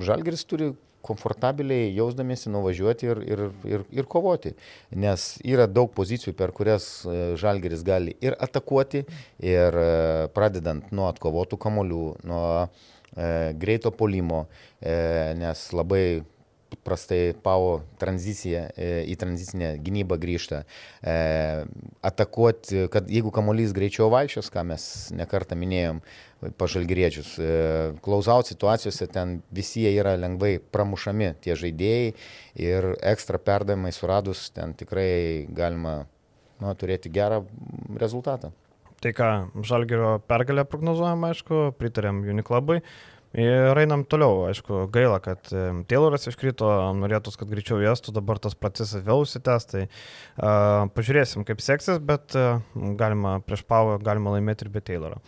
[0.05, 0.73] Žalgeris turi
[1.05, 4.53] komfortabiliai jausdamėsi nuvažiuoti ir, ir, ir, ir kovoti.
[4.91, 9.05] Nes yra daug pozicijų, per kurias e, Žalgeris gali ir atakuoti,
[9.39, 9.89] ir e,
[10.35, 12.45] pradedant nuo atkovotų kamolių, nuo
[13.15, 14.47] e, greito polimo,
[14.81, 16.21] e, nes labai
[16.83, 20.63] prastai Pau tranzicija, e, į tranzicinę gynybą grįžta.
[21.01, 21.15] E,
[22.05, 26.01] atakuoti, kad jeigu kamuolys greičiau vaikščios, ką mes nekartą minėjom,
[26.59, 27.33] pažalgyriečius.
[27.39, 27.49] E,
[28.05, 32.13] Klausaut situacijose ten visi jie yra lengvai pramušami tie žaidėjai
[32.61, 36.03] ir ekstra perdavimai suradus ten tikrai galima
[36.59, 37.43] nu, turėti gerą
[37.99, 38.53] rezultatą.
[38.99, 39.27] Tai ką,
[39.63, 42.81] Žalgerio pergalę prognozuojam, aišku, pritarėm Uniklabai.
[43.37, 45.51] Ir einam toliau, aišku, gaila, kad
[45.85, 46.65] Tayloras iškrito,
[46.97, 52.33] norėtų, kad greičiau jėstų, dabar tas procesas vėl užsitęs, tai uh, pažiūrėsim, kaip seksis, bet
[52.33, 52.63] uh,
[52.97, 55.21] galima prieš Pavą, galima laimėti ir be Tayloro.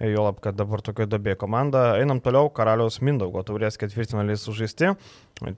[0.00, 1.90] Jolab, kad dabar tokia dobė komanda.
[2.00, 4.94] Einam toliau, Karaliaus Mindaugo taurės ketvirtinaliai sužaisti.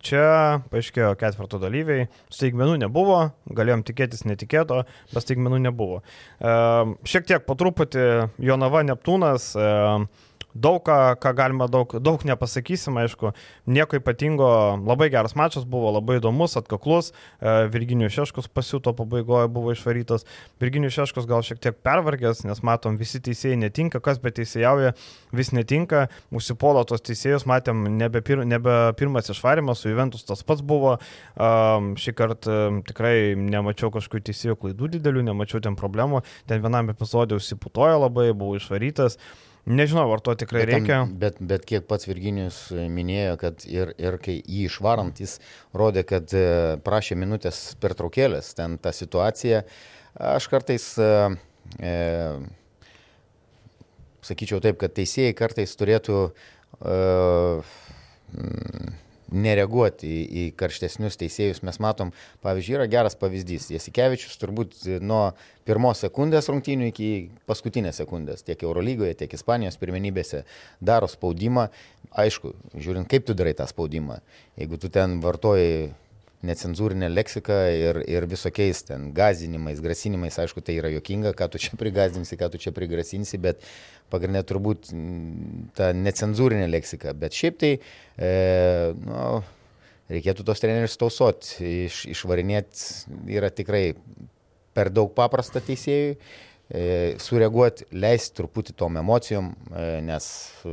[0.03, 0.27] Čia
[0.75, 3.23] paaiškėjo ketvirto dalyviai, staigmenų nebuvo,
[3.55, 4.83] galėjom tikėtis netikėto,
[5.15, 6.03] bet staigmenų nebuvo.
[6.43, 9.53] Uh, šiek tiek po truputį Jonava Neptūnas.
[9.55, 13.33] Uh, daug ką, ką galima, daug, daug nepasakysim, aišku,
[13.67, 14.49] nieko ypatingo,
[14.87, 20.27] labai geras mačas buvo, labai įdomus, atkaklus, e, Virginijus Šeškus pasiūto pabaigoje buvo išvarytas,
[20.63, 24.95] Virginijus Šeškus gal šiek tiek pervargęs, nes matom, visi teisėjai netinka, kas be teisėjauja,
[25.35, 30.63] vis netinka, užsipolo tos teisėjus, matėm, nebe, pir, nebe pirmas išvarimas, su Juventus tas pats
[30.63, 30.97] buvo,
[31.35, 37.99] šį kartą tikrai nemačiau kažkokių teisėjų klaidų didelių, nemačiau ten problemų, ten vienam epizodė užsiputojo
[38.07, 39.19] labai, buvo išvarytas.
[39.65, 40.97] Nežinau, ar to tikrai bet reikia.
[41.01, 45.39] Tam, bet, bet kiek pats Virginijus minėjo, kad ir, ir kai jį išvarant, jis
[45.73, 49.63] rodė, kad e, prašė minutės per traukėlės, ten ta situacija.
[50.35, 51.09] Aš kartais, e,
[51.81, 51.95] e,
[54.29, 56.99] sakyčiau taip, kad teisėjai kartais turėtų e,
[59.33, 61.63] nereaguoti į, į karštesnius teisėjus.
[61.67, 62.13] Mes matom,
[62.45, 63.71] pavyzdžiui, yra geras pavyzdys.
[63.75, 65.23] Jasikevičius turbūt nuo
[65.69, 67.11] pirmos sekundės rungtynių iki
[67.49, 70.45] paskutinės sekundės tiek Eurolygoje, tiek Ispanijos pirmenybėse
[70.85, 71.71] daro spaudimą.
[72.15, 74.21] Aišku, žiūrint, kaip tu darai tą spaudimą.
[74.61, 75.93] Jeigu tu ten vartoji
[76.45, 81.75] necenzūrinę leksiką ir, ir visokiais ten gazinimais, grasinimais, aišku, tai yra jokinga, ką tu čia
[81.83, 83.65] prigazinsi, ką tu čia prigrasinsi, bet
[84.13, 84.93] pagrindinė turbūt
[85.79, 87.15] ta necenzūrinė leksika.
[87.19, 87.75] Bet šiaip tai,
[88.17, 88.33] e,
[89.01, 89.29] nu,
[90.13, 93.87] reikėtų tos trenerius tausoti, iš, išvarinėti yra tikrai
[94.75, 96.19] per daug paprasta teisėjui.
[96.65, 100.27] E, sureaguoti, leisti truputį tom emocijom, e, nes
[100.65, 100.71] e,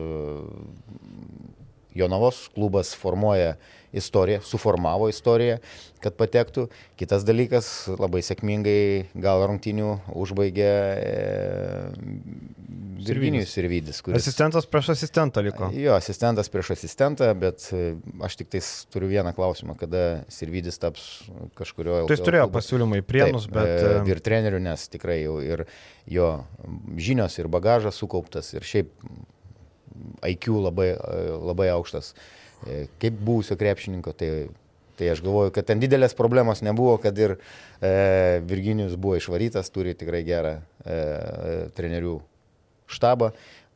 [2.00, 3.58] Jonavos klubas formuoja
[3.94, 5.58] istoriją, suformavo istoriją,
[6.02, 6.68] kad patektų.
[7.00, 7.68] Kitas dalykas,
[8.00, 11.12] labai sėkmingai gal rungtinių užbaigė e,
[13.02, 14.02] Virginijus Sirvidis.
[14.06, 14.22] Kuris...
[14.22, 15.70] Asistentas prieš asistentą liko.
[15.76, 21.08] Jo, asistentas prieš asistentą, bet e, aš tik tais turiu vieną klausimą, kada Sirvidis taps
[21.60, 22.04] kažkurio...
[22.10, 23.74] Tai jis turėjo pasiūlymą į prienus, Taip, bet...
[23.76, 25.66] E, ir trenerių, nes tikrai jau ir
[26.10, 26.34] jo
[26.98, 28.94] žinios ir bagažas sukauptas ir šiaip
[30.26, 30.94] IQ labai,
[31.52, 32.16] labai aukštas.
[32.16, 32.41] E,
[33.02, 34.32] kaip buvusio krepšininko, tai,
[35.00, 39.96] tai aš galvoju, kad ten didelės problemos nebuvo, kad ir e, Virginijus buvo išvarytas, turi
[39.98, 41.02] tikrai gerą e,
[41.78, 42.20] trenerių
[42.92, 43.32] štabą.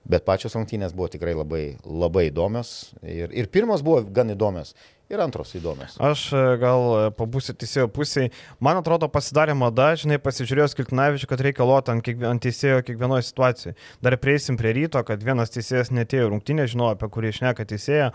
[0.06, 2.92] Bet pačios rungtynės buvo tikrai labai, labai įdomios.
[3.02, 4.76] Ir, ir pirmos buvo gan įdomios
[5.10, 5.96] ir antros įdomios.
[6.02, 8.32] Aš e, gal e, pabūsiu teisėjo pusėje.
[8.64, 13.28] Man atrodo, pasidarė mada, žinai, pasižiūrėjau Kiltinavičių, kad reikia loti ant, kiekvien, ant teisėjo kiekvienoje
[13.30, 13.76] situacijoje.
[14.06, 18.12] Dar prieisim prie ryto, kad vienas teisėjas netėjo rungtynė, žinau, apie kurį išneka teisėja.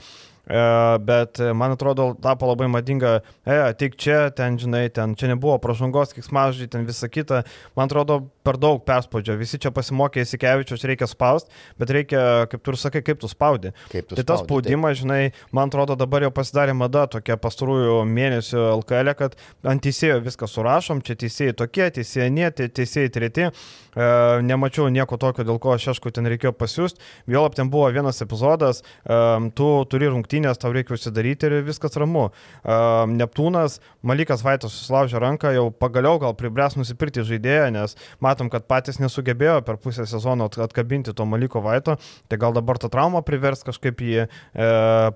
[0.47, 6.15] Bet man atrodo, tapo labai madinga, e, tik čia, ten, žinai, ten, čia nebuvo pražangos,
[6.17, 7.43] kiek smažiai, ten visa kita.
[7.79, 9.37] Man atrodo, per daug perspaudžio.
[9.41, 13.75] Visi čia pasimokė įsikevičius, reikia spausti, bet reikia, kaip tu ir sakai, kaip tu spaudi.
[13.93, 15.03] Kaip tu tai tas spaudimas, taip.
[15.03, 15.21] žinai,
[15.57, 19.37] man atrodo, dabar jau pasidarė mada tokia pastarųjų mėnesių LKL, e, kad
[19.71, 23.51] ant teisėjo viską surašom, čia teisėjai tokie, teisėjai ne, teisėjai treti.
[23.51, 24.09] E,
[24.47, 27.03] nemačiau nieko tokio, dėl ko aš aišku ten reikėjo pasiūsti.
[27.31, 29.21] Vėlap ten buvo vienas epizodas, e,
[29.59, 30.30] tu turi rungtynės,
[30.61, 32.29] tau reikia užsidaryti ir viskas ramu.
[32.63, 32.79] E,
[33.11, 39.01] Neptūnas, Malikas Vaitas susilaužė ranką, jau pagaliau gal pribręs nusipirkti žaidėją, nes matom, kad patys
[39.03, 41.97] nesugebėjo per pusę sezono atkabinti to Maliko Vaito,
[42.29, 44.29] tai gal dabar tą traumą privers kažkaip jį e,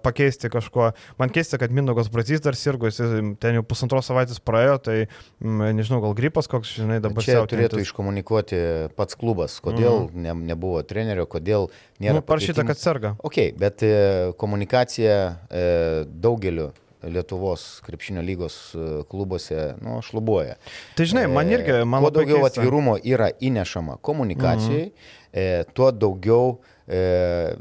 [0.03, 0.91] pakeisti kažkuo.
[1.21, 3.01] Man keista, kad Mindaugas Brazys dar sirgo, jis
[3.43, 7.25] ten jau pusantros savaitės praėjo, tai m, nežinau, gal gripas koks, žinai, dabar.
[7.25, 8.61] Čia turėtų iškomunikuoti
[8.99, 10.25] pats klubas, kodėl mm.
[10.27, 11.71] ne, nebuvo trenerio, kodėl
[12.03, 12.19] nėra...
[12.19, 13.15] Nu, parašyta, kad serga.
[13.25, 13.93] Ok, bet e,
[14.41, 15.19] komunikacija
[15.51, 15.69] e,
[16.09, 16.73] daugeliu
[17.05, 20.57] Lietuvos krepšinio lygos e, klubuose nu, šlubuoja.
[20.97, 22.63] Tai žinai, man irgi, man kuo daugiau keista.
[22.63, 25.17] atvirumo yra įnešama komunikacijai, mm.
[25.33, 26.59] e, tuo daugiau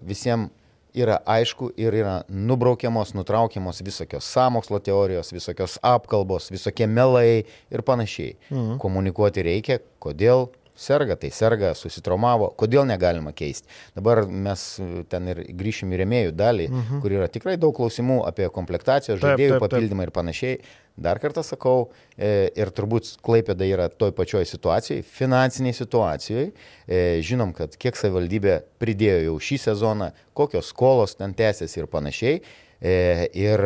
[0.04, 0.52] visiems
[0.94, 8.38] yra aišku ir yra nubraukiamos, nutraukiamos visokios samokslo teorijos, visokios apkalbos, visokie melai ir panašiai.
[8.52, 8.78] Mhm.
[8.82, 13.70] Komunikuoti reikia, kodėl serga, tai serga, susitraumavo, kodėl negalima keisti.
[13.96, 16.88] Dabar mes e, ten ir grįšim į remėjų dalį, uh mhm.
[16.90, 17.02] -huh.
[17.04, 20.58] kur yra tikrai daug klausimų apie komplektaciją, žaidėjų papildymą ir panašiai.
[20.98, 26.52] Dar kartą sakau, e, ir turbūt Klaipėda yra toj pačioj situacijai, finansiniai situacijai.
[26.88, 32.42] E, žinom, kad kiek savivaldybė pridėjo jau šį sezoną, kokios skolos ten tęsiasi ir panašiai.
[32.84, 33.62] Ir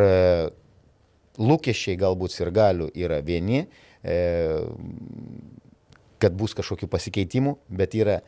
[1.41, 3.65] lūkesčiai galbūt ir galių yra vieni
[6.21, 8.19] kad bus kažkokių pasikeitimų, bet yra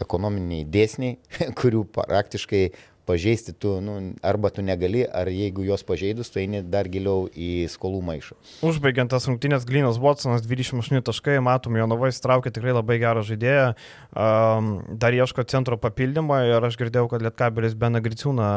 [0.00, 1.18] ekonominiai dėsniai,
[1.58, 2.64] kurių praktiškai
[3.06, 7.66] pažeisti tu, nu, arba tu negali, ar jeigu juos pažeidus, tu eini dar giliau į
[7.72, 8.36] skolų maišą.
[8.66, 13.72] Užbaigiant tas rungtynės, Glinas Watsonas 28 taškai, matom, jo navai įstraukė tikrai labai gerą žaidėją,
[14.14, 14.70] um,
[15.02, 18.52] dar ieško centro papildymo ir aš girdėjau, kad Lietkabelis Beną Griciūną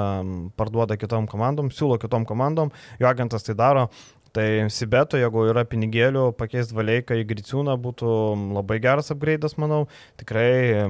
[0.60, 3.90] parduoda kitom komandom, siūlo kitom komandom, jo agentas tai daro.
[4.36, 8.10] Tai Sibeto, jeigu yra pinigėlių, pakeisti Valeiką į Griciūną būtų
[8.58, 9.86] labai geras upgrade'as, manau.
[10.20, 10.82] Tikrai e,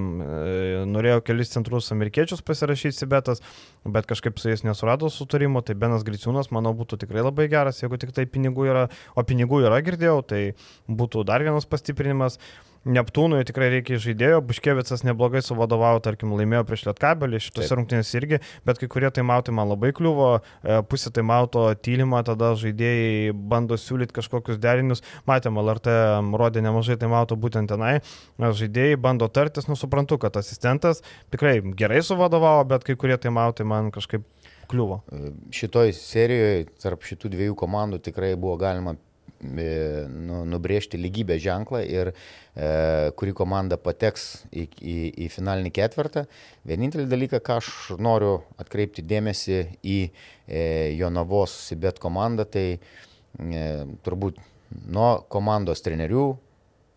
[0.90, 3.44] norėjau kelis centrus amerikiečius pasirašyti Sibetas,
[3.86, 8.02] bet kažkaip su jais nesurado sutarimo, tai Benas Griciūnas, manau, būtų tikrai labai geras, jeigu
[8.02, 10.42] tik tai pinigų yra, o pinigų yra girdėjau, tai
[10.90, 12.40] būtų dar vienas pastiprinimas.
[12.86, 18.78] Neptūnui tikrai reikia žaidėjo, Buškevicas neblogai suvadovavo, tarkim, laimėjo prieš Lietkabelį, šitos rungtynės irgi, bet
[18.78, 24.60] kai kurie taimautai man labai kliuvo, e, pusė taimauto tylimą, tada žaidėjai bando siūlyti kažkokius
[24.62, 25.96] derinius, matėm, LRT
[26.38, 27.96] rodė nemažai taimauto būtent tenai,
[28.38, 31.02] žaidėjai bando tartis, nusuprantu, kad asistentas
[31.34, 34.30] tikrai gerai suvadovavo, bet kai kurie taimautai man kažkaip
[34.70, 35.02] kliuvo.
[35.10, 39.15] E, šitoj serijoje tarp šitų dviejų komandų tikrai buvo galima E,
[39.46, 46.26] nu, nubrėžti lygybės ženklą ir e, kuri komanda pateks į, į, į finalinį ketvirtą.
[46.68, 47.70] Vienintelį dalyką, ką aš
[48.02, 50.64] noriu atkreipti dėmesį į e,
[50.98, 53.66] Jonavos Sibet komandą, tai e,
[54.06, 54.42] turbūt
[54.88, 56.28] nuo komandos trenerių,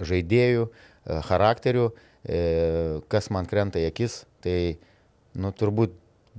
[0.09, 2.43] žaidėjų, e, charakterių, e,
[3.13, 4.79] kas man krenta į akis, tai
[5.39, 5.95] nu, turbūt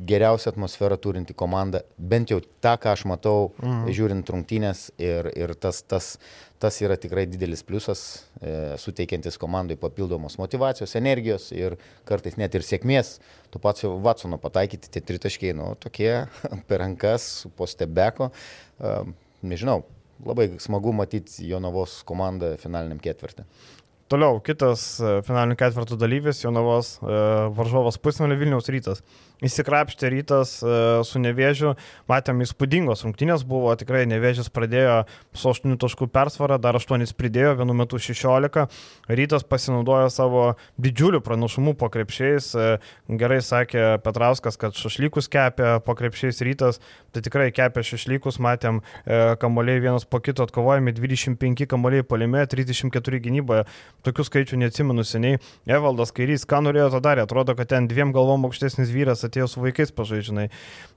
[0.08, 3.90] geriausią atmosferą turinti komanda, bent jau tą, ką aš matau, mhm.
[3.96, 6.14] žiūrint rungtynės ir, ir tas, tas,
[6.62, 8.04] tas yra tikrai didelis pliusas,
[8.40, 11.76] e, suteikiantis komandai papildomos motivacijos, energijos ir
[12.08, 13.18] kartais net ir sėkmės.
[13.52, 16.14] Tu pats jau Vatsono pataikyti tie tritaškiai, nu, tokie
[16.70, 18.32] per rankas, po stebeko,
[18.80, 18.96] e,
[19.44, 19.82] nežinau,
[20.26, 23.46] labai smagu matyti Jonavos komandą finaliniam ketvirtį.
[24.10, 27.18] Toliau, kitas e, finalinių ketvirtų dalyvis, Jonavos e,
[27.54, 29.04] varžovas pusnulio Vilniaus rytas.
[29.46, 30.72] Įsikrapštė rytas e,
[31.06, 31.76] su nevėžiu,
[32.10, 34.96] matėm įspūdingos rungtynės buvo, tikrai nevėžis pradėjo
[35.38, 38.66] su 8 taškų persvarą, dar 8 pridėjo, vienu metu 16.
[39.14, 40.48] Rytas pasinaudojo savo
[40.82, 42.50] didžiulių pranašumų po krepšiais.
[43.22, 46.82] Gerai sakė Petrauskas, kad šašlykus kepė po krepšiais rytas,
[47.14, 53.70] tai tikrai kepė šašlykus, matėm kamoliai vienas po kito atkovojami, 25 kamoliai palime, 34 gynyboje
[54.06, 55.40] tokių skaičių neatsimenu seniai.
[55.70, 59.64] Evaldas Kairys, ką norėjo to darė, atrodo, kad ten dviem galvom aukštesnis vyras atėjo su
[59.64, 60.50] vaikais pažaidžinai.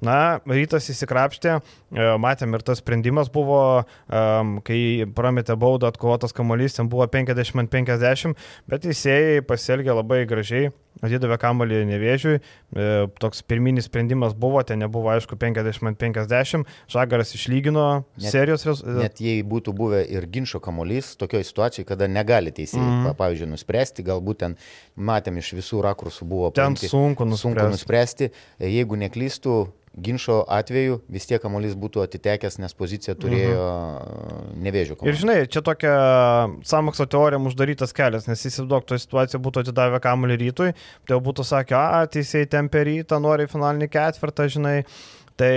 [0.05, 3.63] Na, rytas įsikrapštė, e, matėm ir tas sprendimas buvo,
[4.67, 4.79] kai
[5.17, 11.39] prametė baudą atkovotas kamuolys, ten buvo 50 ant 50, bet teisėjai pasielgė labai gražiai atidavė
[11.41, 12.87] kamalį nevėžiui, e,
[13.23, 19.03] toks pirminis sprendimas buvo, ten nebuvo aišku 50-50, Žagaras išlygino net, serijos rezultatą.
[19.03, 23.19] Net jei būtų buvę ir ginčio kamuolys, tokioje situacijoje, kada negali teisėjai, mm -hmm.
[23.19, 24.57] pavyzdžiui, nuspręsti, galbūt ten
[24.97, 27.43] matėm iš visų rakursų buvo ten sunku nuspręsti.
[27.43, 29.57] sunku nuspręsti, jeigu neklystų,
[29.93, 34.53] ginčio atveju vis tiek kamuolys būtų atitekęs, nes poziciją turėjo mhm.
[34.65, 35.13] nevėžio komanda.
[35.13, 35.95] Ir žinai, čia tokia
[36.69, 40.71] samokslo teorija uždarytas kelias, nes įsivaizduok, toje situacijoje būtų atidavę kamuolį rytui,
[41.05, 44.79] tai jau būtų sakę, a, teisėjai tempė rytą, nori finalinį ketvirtą, žinai.
[45.41, 45.53] Tai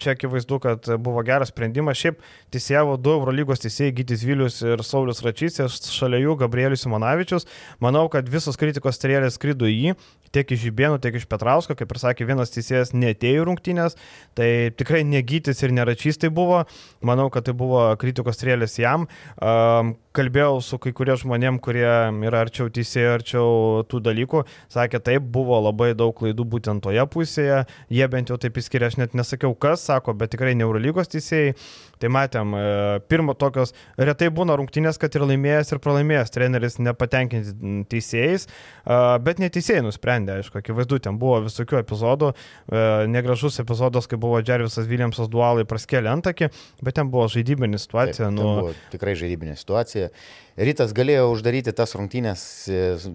[0.00, 2.00] čia akivaizdu, kad buvo geras sprendimas.
[2.00, 2.22] Šiaip
[2.54, 5.60] teisėjavo du Eurolygos teisėjai Gytis Vilius ir Saulis Račys,
[5.92, 7.48] šalia jų Gabrielius Simonavičius.
[7.84, 9.96] Manau, kad visos kritikos strėlės skrido į jį,
[10.32, 13.98] tiek iš Žibėnų, tiek iš Petrausko, kaip ir sakė, vienas teisėjas netėjo rungtynės,
[14.38, 16.62] tai tikrai negytis ir neračys tai buvo,
[17.04, 19.06] manau, kad tai buvo kritikos strėlės jam.
[19.36, 23.46] Um, kalbėjau su kai kurie žmonėm, kurie yra arčiau teisėjų, arčiau
[23.88, 28.60] tų dalykų, sakė, taip, buvo labai daug klaidų būtent toje pusėje, jie bent jau taip
[28.60, 31.56] įskiria, aš net nesakiau kas, sako, bet tikrai Neurolygos teisėjai.
[32.02, 32.62] Tai matėm, e,
[33.06, 39.38] pirmo tokios, retai būna rungtynės, kad ir laimėjęs, ir pralaimėjęs treneris nepatenkinti teisėjais, e, bet
[39.42, 45.30] neteisėjai nusprendė, aišku, akivaizdu, ten buvo visokių epizodų, e, negražus epizodas, kai buvo Džervisas Viljamsas
[45.30, 46.50] dualai praskėlė antakį,
[46.82, 48.26] bet ten buvo žaidybinė situacija.
[48.26, 48.48] Taip, nu...
[48.48, 50.10] buvo tikrai žaidybinė situacija.
[50.58, 52.42] Rytas galėjo uždaryti tas rungtynės,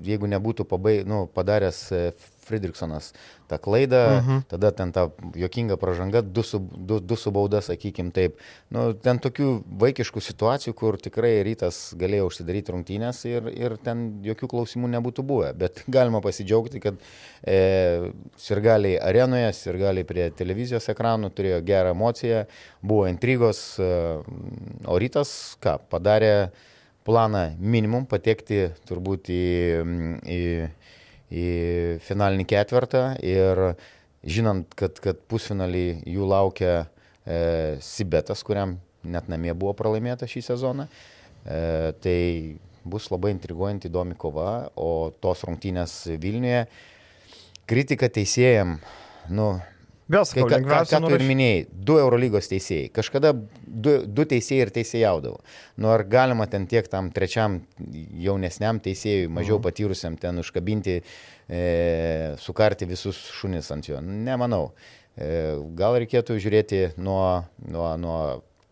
[0.07, 1.83] jeigu nebūtų pabai, nu, padaręs
[2.47, 3.11] Friedrichsonas
[3.47, 4.37] tą klaidą, uh mhm.
[4.37, 4.41] -huh.
[4.47, 8.37] tada ten ta jokinga pažanga, du su, du, du su bauda, sakykim taip.
[8.69, 14.47] Nu, ten tokių vaikiškų situacijų, kur tikrai rytas galėjo užsidaryti rungtynės ir, ir ten jokių
[14.47, 15.53] klausimų nebūtų buvę.
[15.53, 16.95] Bet galima pasidžiaugti, kad
[17.43, 22.45] e, sirgaliai arenoje, sirgaliai prie televizijos ekranų turėjo gerą emociją,
[22.81, 23.91] buvo intrigos, e,
[24.85, 26.49] o rytas ką padarė
[27.07, 29.43] planą minimum patekti turbūt į,
[30.27, 30.41] į
[31.31, 31.47] į
[32.05, 33.63] finalinį ketvirtą ir
[34.27, 40.87] žinant, kad, kad pusfinalį jų laukia e, Sibetas, kuriam net namie buvo pralaimėta šį sezoną,
[40.87, 42.19] e, tai
[42.87, 46.65] bus labai intriguojanti įdomi kova, o tos rungtynės Vilniuje
[47.67, 48.77] kritika teisėjam,
[49.29, 49.57] nu,
[50.07, 52.91] Vėl sakau, ką, ką, ką tu ir minėjai, du Eurolygos teisėjai.
[52.95, 55.41] Kažkada du, du teisėjai ir teisėjaudavo.
[55.83, 57.59] Nu ar galima ten tiek tam trečiam
[58.23, 59.65] jaunesniam teisėjui, mažiau mhm.
[59.67, 61.63] patyrusiam ten užkabinti, e,
[62.39, 63.99] sukarti visus šunis ant jo?
[63.99, 64.69] Nemanau.
[65.17, 68.19] E, gal reikėtų žiūrėti nuo, nuo, nuo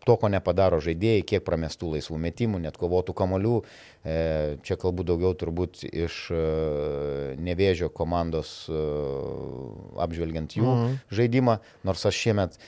[0.06, 3.56] to, ko nepadaro žaidėjai, kiek pramestų laisvų metimų, net kovotų kamolių.
[4.06, 4.16] E,
[4.62, 6.42] čia kalbu daugiau turbūt iš e,
[7.42, 8.82] nevėžio komandos e,
[10.04, 10.92] apžvelgiant jų mhm.
[11.18, 12.58] žaidimą, nors aš šiemet,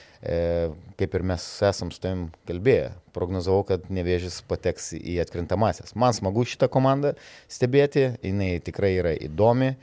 [0.99, 5.95] kaip ir mes esam su tavim kalbėję, prognozavau, kad nevėžis pateks į atkrintamasias.
[5.95, 7.13] Man smagu šitą komandą
[7.47, 9.77] stebėti, jinai tikrai yra įdomi,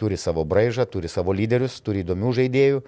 [0.00, 2.80] turi savo braižą, turi savo lyderius, turi įdomių žaidėjų.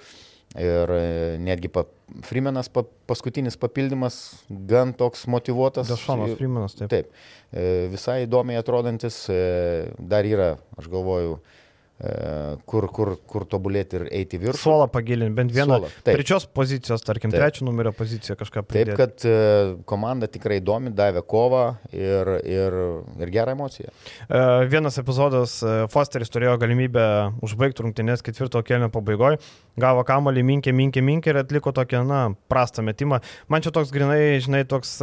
[0.59, 0.91] Ir
[1.39, 1.85] netgi pa,
[2.27, 4.17] Freemanas pa, paskutinis papildymas,
[4.67, 5.87] gan toks motivuotas.
[5.93, 6.91] Dešonas Freemanas, taip.
[6.91, 7.13] Taip,
[7.55, 9.39] e, visai įdomiai atrodantis, e,
[10.11, 11.60] dar yra, aš galvoju, E,
[12.71, 14.63] kur, kur, kur tobulėti ir eiti viršų.
[14.63, 15.81] Suolą pagilinti, bent vieną.
[16.07, 17.43] Trečios pozicijos, tarkim, taip.
[17.43, 18.95] trečio numerio poziciją kažką pridėti.
[18.95, 19.35] Taip, kad e,
[19.91, 22.79] komanda tikrai įdomi, davė kovą ir, ir,
[23.21, 23.93] ir gerą emociją.
[23.93, 24.41] E,
[24.73, 25.59] vienas epizodas,
[25.93, 27.05] Fosteris turėjo galimybę
[27.45, 29.41] užbaigti rungtynės ketvirto kelio pabaigoje,
[29.81, 33.21] gavo kamalį, minkė, minkė, minkė ir atliko tokią, na, prastą metimą.
[33.53, 34.97] Man čia toks grinai, žinai, toks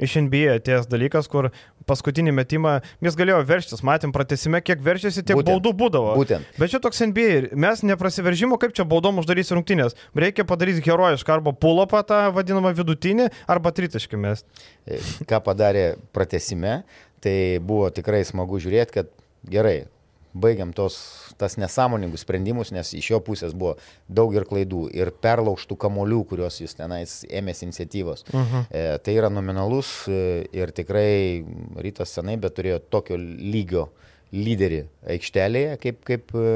[0.00, 1.50] iš NBA atėjęs dalykas, kur
[1.90, 6.14] paskutinį metimą jis galėjo verštis, matėm pratesime, kiek verčiasi, tiek būtent, baudų būdavo.
[6.18, 6.48] Būtent.
[6.60, 9.98] Bet čia toks NBA, mes neprasiveržimo, kaip čia baudom uždarys rungtynės.
[10.16, 13.74] Reikia padaryti herojišką arba pulopą tą vadinamą vidutinį, arba.
[14.86, 14.98] E,
[15.28, 16.80] ką padarė pratesime,
[17.22, 19.10] tai buvo tikrai smagu žiūrėti, kad
[19.50, 19.84] gerai,
[20.32, 20.96] baigiam tos,
[21.38, 23.76] tas nesąmoningus sprendimus, nes iš jo pusės buvo
[24.08, 28.24] daug ir klaidų, ir perlaužtų kamolių, kuriuos jis tenais ėmėsi iniciatyvos.
[28.30, 28.50] Uh mhm.
[28.50, 28.64] -huh.
[28.70, 31.44] e, tai yra nominalus e, ir tikrai
[31.76, 33.88] rytas senai, bet turėjo tokio lygio
[34.32, 34.84] lyderį
[35.16, 36.50] aikštelėje, kaip, kaip e,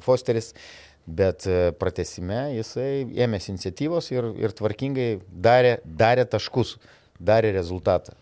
[0.00, 0.54] Fosteris.
[1.06, 6.80] Bet e, pratesime jisai ėmėsi iniciatyvos ir, ir tvarkingai darė, darė taškus,
[7.22, 8.16] darė rezultatą.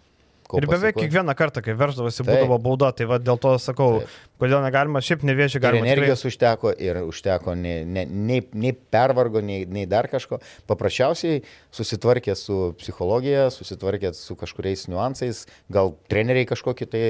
[0.61, 4.15] Ir beveik kiekvieną kartą, kai verždavosi, būdavo bauda, tai va, dėl to sakau, Taip.
[4.43, 5.89] kodėl negalima, šiaip neviešiai galima.
[5.89, 6.33] Ir energijos tikrai...
[6.35, 10.41] užteko ir užteko nei, nei, nei, pervargo, nei, nei dar kažko.
[10.71, 11.43] Paprasčiausiai
[11.75, 17.05] susitvarkė su psichologija, susitvarkė su kažkuriais niuansais, gal treneriai kažkokį tai,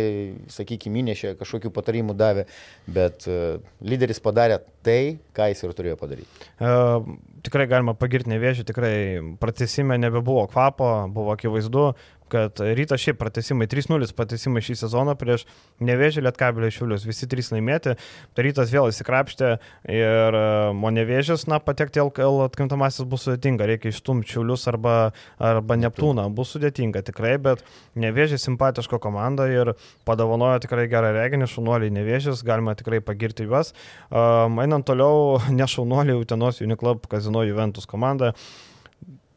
[0.55, 2.49] sakykime, įnešė, kažkokių patarimų davė,
[2.87, 6.51] bet uh, lyderis padarė tai, ką jis ir turėjo padaryti.
[6.61, 8.97] Uh, tikrai galima pagirti nevėžį, tikrai
[9.41, 11.91] pratesime nebebuvo kvapo, buvo akivaizdu,
[12.35, 15.45] kad rytas šiaip pratesimai 3-0 pratesimai šį sezoną prieš
[15.85, 17.95] Nevežį Lietkabelį Šiulius, visi trys laimėti,
[18.35, 19.51] tai rytas vėl įsikrapštė
[19.95, 20.39] ir
[20.75, 24.97] o Nevežis, na, patekti LKL atkrintamasis bus sudėtinga, reikia išstumti Šiulius arba,
[25.39, 27.63] arba Neptūną, bus sudėtinga tikrai, bet
[27.99, 29.75] Nevežis simpatiško komanda ir
[30.09, 33.75] padovanojo tikrai gerą reginį, šaunuoliai Nevežis, galima tikrai pagirti juos.
[34.11, 38.35] Um, einant toliau, ne šaunuoliai Utenos Uniklub Kazino Juventus komanda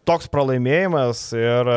[0.07, 1.71] toks pralaimėjimas ir,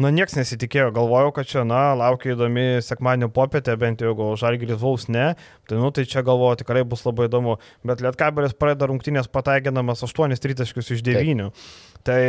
[0.00, 4.80] nu, nieks nesitikėjo, galvojau, kad čia, na, laukia įdomi sekmadienio popietė, bent jau jeigu Žalgiris
[4.82, 5.32] Vaus ne,
[5.68, 7.56] tai, nu, tai čia galvoju, tikrai bus labai įdomu,
[7.88, 11.48] bet Lietkabelis pradeda rungtynės pataiginamas 8 tritaškius iš 9.
[11.48, 12.06] Taip.
[12.06, 12.22] Tai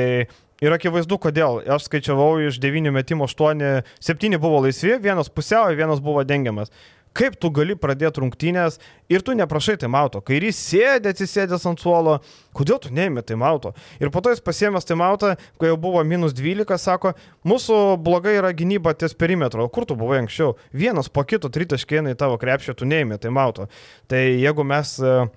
[0.63, 1.57] Ir akivaizdu, kodėl.
[1.75, 6.71] Aš skaičiavau iš 9 metimų 8, 7 buvo laisvi, vienas pusiau, vienas buvo dengiamas
[7.17, 8.79] kaip tu gali pradėti rungtynės
[9.11, 10.21] ir tu neprašai taimauto.
[10.25, 12.17] Kairys sėdė, atsisėdęs ant suolo,
[12.57, 13.73] kodėl tu neėmė taimauto?
[14.01, 17.13] Ir po to jis pasiemęs taimautą, kai jau buvo minus 12, sako,
[17.47, 19.69] mūsų blogai yra gynyba ties perimetro.
[19.73, 20.57] Kur tu buvai anksčiau?
[20.73, 23.69] Vienas po kito tritaškėnai tavo krepšio, tu neėmė taimauto.
[24.09, 25.29] Tai jeigu mes uh,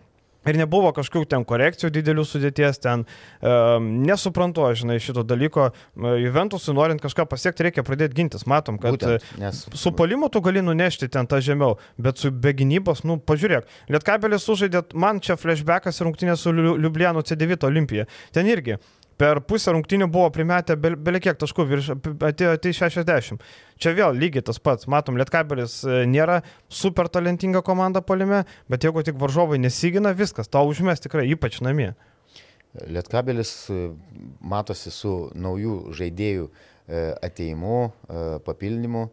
[0.47, 5.71] Ir nebuvo kažkokių ten korekcijų didelių sudėties, ten um, nesuprantu, aš žinai, šito dalyko.
[5.97, 8.47] Juventusui norint kažką pasiekti, reikia pradėti gintis.
[8.49, 9.65] Matom, kad Būtent, nes...
[9.75, 14.47] su polimu tu gali nunešti ten tą žemiau, bet su be gynybos, nu, pažiūrėk, Lietkabelis
[14.47, 18.07] sužaidė, man čia flashbackas rungtynės su Liubliano C9 Olimpija.
[18.35, 18.79] Ten irgi
[19.21, 21.91] per pusę rungtynių buvo primetę belekiek taškų, virš,
[22.29, 23.47] atėjo tai 60.
[23.81, 24.89] Čia vėl lygiai tas pats.
[24.91, 30.69] Matom, Lietkabelis e, nėra super talentinga komanda polime, bet jeigu tik varžovai nesigina, viskas, tau
[30.71, 31.93] užmės tikrai, ypač namie.
[32.87, 33.87] Lietkabelis e,
[34.41, 37.81] matosi su naujų žaidėjų e, ateimu,
[38.47, 39.09] papildymu.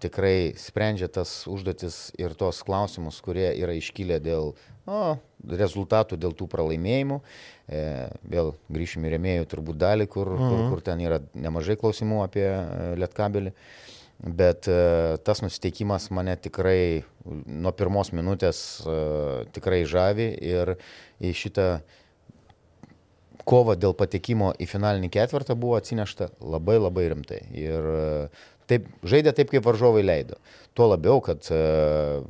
[0.00, 4.54] Tikrai sprendžia tas užduotis ir tos klausimus, kurie yra iškilę dėl
[4.86, 5.16] o,
[5.46, 7.20] rezultatų, dėl tų pralaimėjimų.
[7.66, 7.82] E,
[8.30, 10.48] vėl grįšim į remėjų turbūt dalį, kur, mhm.
[10.48, 13.52] kur, kur ten yra nemažai klausimų apie e, Lietkabelį.
[14.16, 18.96] Bet e, tas nusiteikimas mane tikrai nuo pirmos minutės e,
[19.52, 20.76] tikrai žavi ir
[21.20, 21.68] į šitą
[23.46, 27.42] kova dėl patekimo į finalinį ketvirtą buvo atsinešta labai labai rimtai.
[27.54, 28.02] Ir e,
[28.70, 30.40] taip, žaidė taip, kaip varžovai leido.
[30.76, 32.24] Tuo labiau, kad uh,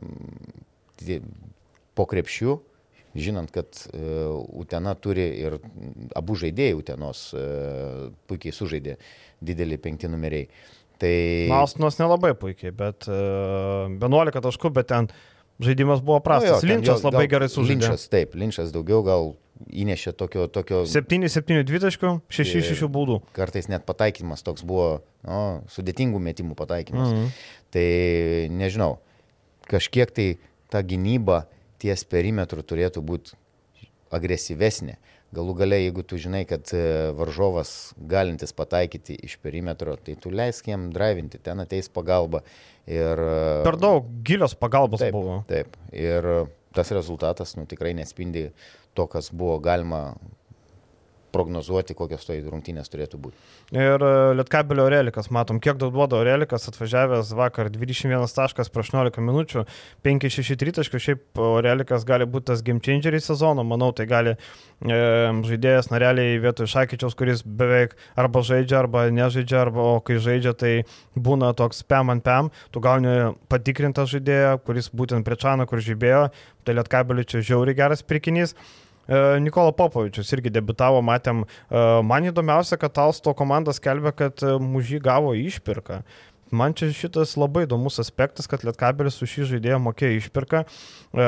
[1.96, 2.56] po krepšių,
[3.16, 5.58] žinant, kad uh, Utena turi ir
[6.16, 8.98] abu žaidėjai Utenos uh, puikiai sužaidė
[9.44, 10.50] didelį penkti numeriai.
[11.00, 11.14] Tai...
[11.52, 15.10] Malstinos nelabai puikiai, bet uh, 11 taškų, bet ten
[15.60, 16.62] žaidimas buvo prastas.
[16.62, 17.82] No, jo, Linčas jo, labai gerai sužaidė.
[17.84, 19.34] Linčas, taip, Linčas daugiau gal
[19.72, 20.46] įnešė tokio...
[20.52, 23.20] tokio 7-7 dvitaškių, 6-6 baudų.
[23.36, 25.42] Kartais net pataikymas toks buvo, no,
[25.72, 27.12] sudėtingų metimų pataikymas.
[27.12, 27.52] Mm -hmm.
[27.76, 27.88] Tai
[28.56, 28.90] nežinau,
[29.68, 30.28] kažkiek tai
[30.72, 31.46] ta gynyba
[31.82, 33.36] ties perimetru turėtų būti
[34.14, 34.96] agresyvesnė.
[35.34, 36.82] Galų gale, jeigu tu žinai, kad e,
[37.18, 42.44] varžovas galintis pataikyti iš perimetro, tai tu leisk jam drivinti, ten ateis pagalba.
[42.86, 45.40] Ir, e, per daug gilios pagalbos taip, buvo.
[45.50, 45.74] Taip.
[45.90, 46.46] Ir
[46.76, 48.46] tas rezultatas nu, tikrai nespindi
[48.96, 50.14] to, kas buvo galima
[51.36, 53.40] prognozuoti, kokios to rungtynės turėtų būti.
[53.76, 59.22] Ir e, Lietkabelio Relikas, matom, kiek daug duoda Relikas, atvažiavęs vakar 21 taškas prieš 18
[59.24, 59.66] minučių,
[60.06, 64.38] 5-6 tritaškių, šiaip Relikas gali būti tas game changeris sezono, manau, tai gali e,
[65.50, 70.72] žaidėjas nareliai vietoj Šakyčiaus, kuris beveik arba žaidžia, arba nežaidžia, arba o kai žaidžia, tai
[71.16, 76.26] būna toks pam ant pam, tu gauni patikrintą žaidėją, kuris būtent prie Čano, kur žaidėjo,
[76.66, 78.56] tai Lietkabelio čia žiauriai geras pirkinys.
[79.06, 81.44] E, Nikola Popovičius irgi debitavo, matėm.
[81.46, 86.02] E, man įdomiausia, kad Alsto komanda skelbia, kad e, mužį gavo išpirką.
[86.54, 90.60] Man čia šitas labai įdomus aspektas, kad Lietkabelis su šį žaidėją mokėjo išpirką.
[90.62, 91.24] E,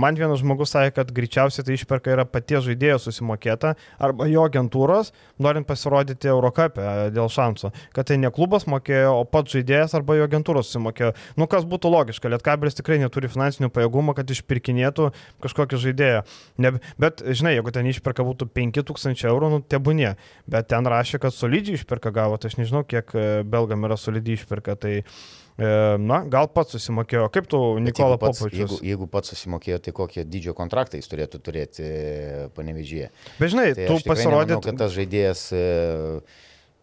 [0.00, 5.12] man vienas žmogus sakė, kad greičiausiai tai išpirka yra paties žaidėjo susimokėta arba jo agentūros,
[5.44, 7.68] norint pasirodyti Eurocapė dėl šansų.
[7.92, 11.12] Kad tai ne klubas mokėjo, o pats žaidėjas arba jo agentūros susimokėjo.
[11.36, 15.10] Nu, kas būtų logiška, Lietkabelis tikrai neturi finansinių pajėgumų, kad išpirkinėtų
[15.44, 16.24] kažkokį žaidėją.
[16.64, 20.16] Ne, bet, žinai, jeigu ten išpirka būtų 5000 eurų, nu, tebūnie.
[20.48, 24.38] Bet ten rašė, kad solidžiai išpirka gavo, tai aš nežinau, kiek e, belgam yra solidžiai
[24.38, 24.76] išpirka išpirka.
[24.78, 27.28] Tai, e, na, gal pats susimokėjo.
[27.34, 28.78] Kaip tu, Nikola Popovičius?
[28.78, 33.12] Jeigu, jeigu pats susimokėjo, tai kokie dydžio kontraktai jis turėtų turėti e, panevežyje.
[33.40, 34.60] Bet žinai, tai tu pasirodė.
[34.64, 35.64] Kad tas žaidėjas e,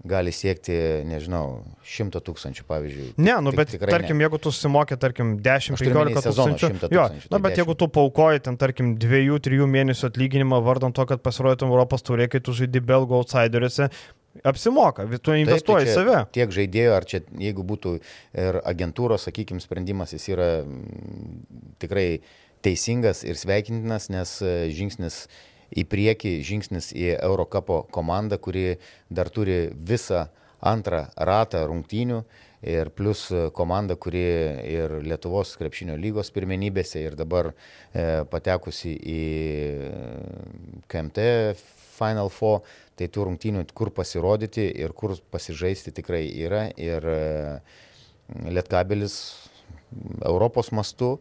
[0.04, 0.74] gali siekti,
[1.08, 3.06] nežinau, šimto tūkstančių, pavyzdžiui.
[3.24, 4.26] Ne, nu, bet tarkim, ne.
[4.26, 6.72] jeigu tu susimokė, tarkim, 10-15 tūkstančių.
[6.92, 7.62] Jo, na, tai bet 10.
[7.62, 12.44] jeigu tu paukoji ten, tarkim, 2-3 mėnesių atlyginimą vardant to, kad pasirodytum Europos turė, kai
[12.44, 13.88] tu žaidži belgų outsideriuose,
[14.42, 16.20] Apsimoka, tu investuoji tai į save.
[16.34, 22.08] Tiek žaidėjų, ar čia jeigu būtų ir agentūros, sakykime, sprendimas, jis yra mm, tikrai
[22.66, 25.28] teisingas ir sveikintinas, nes e, žingsnis
[25.78, 28.80] į priekį, žingsnis į Eurocapo komandą, kuri
[29.14, 30.26] dar turi visą
[30.64, 32.24] antrą ratą rungtynių
[32.64, 34.24] ir plus komanda, kuri
[34.72, 39.24] ir Lietuvos krepšinio lygos pirmenybėse ir dabar e, patekusi į
[40.90, 41.28] KMT
[41.94, 42.64] Final Four,
[43.00, 46.68] tai tų rungtynių, kur pasirodyti ir kur pasižaisti tikrai yra.
[46.78, 47.22] Ir e,
[48.54, 49.16] Lietkabelis
[50.26, 51.18] Europos mastu,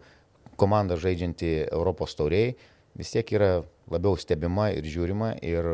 [0.61, 2.55] komanda žaidžianti Europos tauriai,
[2.97, 3.51] vis tiek yra
[3.93, 5.67] labiau stebima ir žiūrima ir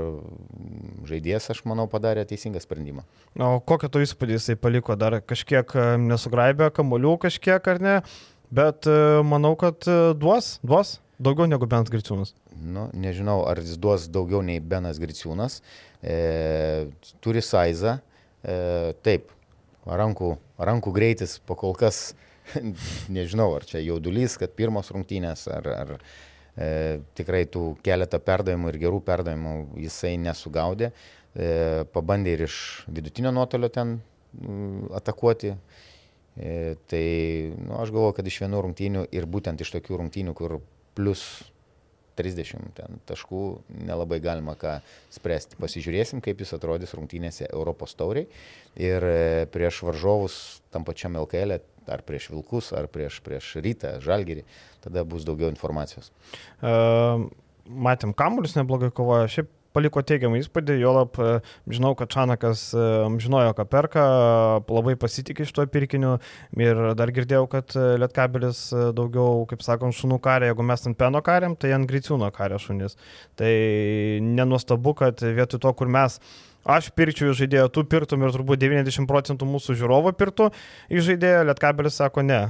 [1.06, 3.04] žaidėjas, aš manau, padarė teisingą sprendimą.
[3.36, 7.98] O kokią to įspūdį jisai paliko, dar kažkiek e, nesugraibė kamolių kažkiek ar ne,
[8.54, 9.86] bet e, manau, kad
[10.18, 12.32] duos, duos daugiau negu Benas Griciūnas.
[12.54, 15.60] Nu, nežinau, ar jis duos daugiau nei Benas Griciūnas.
[16.02, 16.88] E,
[17.24, 17.98] turi saizą,
[18.42, 19.32] e, taip,
[19.86, 20.32] rankų,
[20.70, 22.12] rankų greitis po kol kas,
[23.16, 26.70] nežinau, ar čia jaudulys, kad pirmos rungtynės, ar, ar e,
[27.18, 30.92] tikrai tų keletą perdavimų ir gerų perdavimų jisai nesugaudė.
[31.38, 32.56] E, pabandė ir iš
[32.90, 35.54] vidutinio nuotolio ten m, atakuoti.
[36.38, 37.04] E, tai
[37.58, 40.60] nu, aš galvoju, kad iš vienų rungtynių ir būtent iš tokių rungtynių, kur
[40.98, 41.22] plus
[42.18, 43.42] 30 ten, taškų
[43.86, 44.78] nelabai galima ką
[45.14, 45.58] spręsti.
[45.62, 48.26] Pasižiūrėsim, kaip jis atrodys rungtynėse Europos tauriai
[48.74, 49.18] ir e,
[49.54, 50.38] prieš varžovus
[50.74, 54.42] tam pačiam LKL, e, ar prieš Vilkus, ar prieš, prieš Rytą, Žalgirį,
[54.84, 56.10] tada bus daugiau informacijos.
[56.60, 57.28] Uh,
[57.64, 59.48] matėm, kamuolius neblogai kovojo, šiaip
[59.78, 61.22] paliko teigiamą įspūdį, jo lab,
[61.70, 62.66] žinau, kad Čanakas
[63.22, 64.04] žinojo, ką perka,
[64.66, 66.16] labai pasitikė šito pirkiniu
[66.58, 68.66] ir dar girdėjau, kad Lietkabelis
[68.98, 72.98] daugiau, kaip sakom, šunų karė, jeigu mes ant peno karėm, tai ant griciūno karė šunys.
[73.38, 73.54] Tai
[74.26, 76.18] nenuostabu, kad vietoj to, kur mes
[76.68, 80.50] aš pirčiau į žaidėją, tu pirtum ir turbūt 90 procentų mūsų žiūrovo pirtų
[80.92, 82.42] į žaidėją, Lietkabelis sako ne,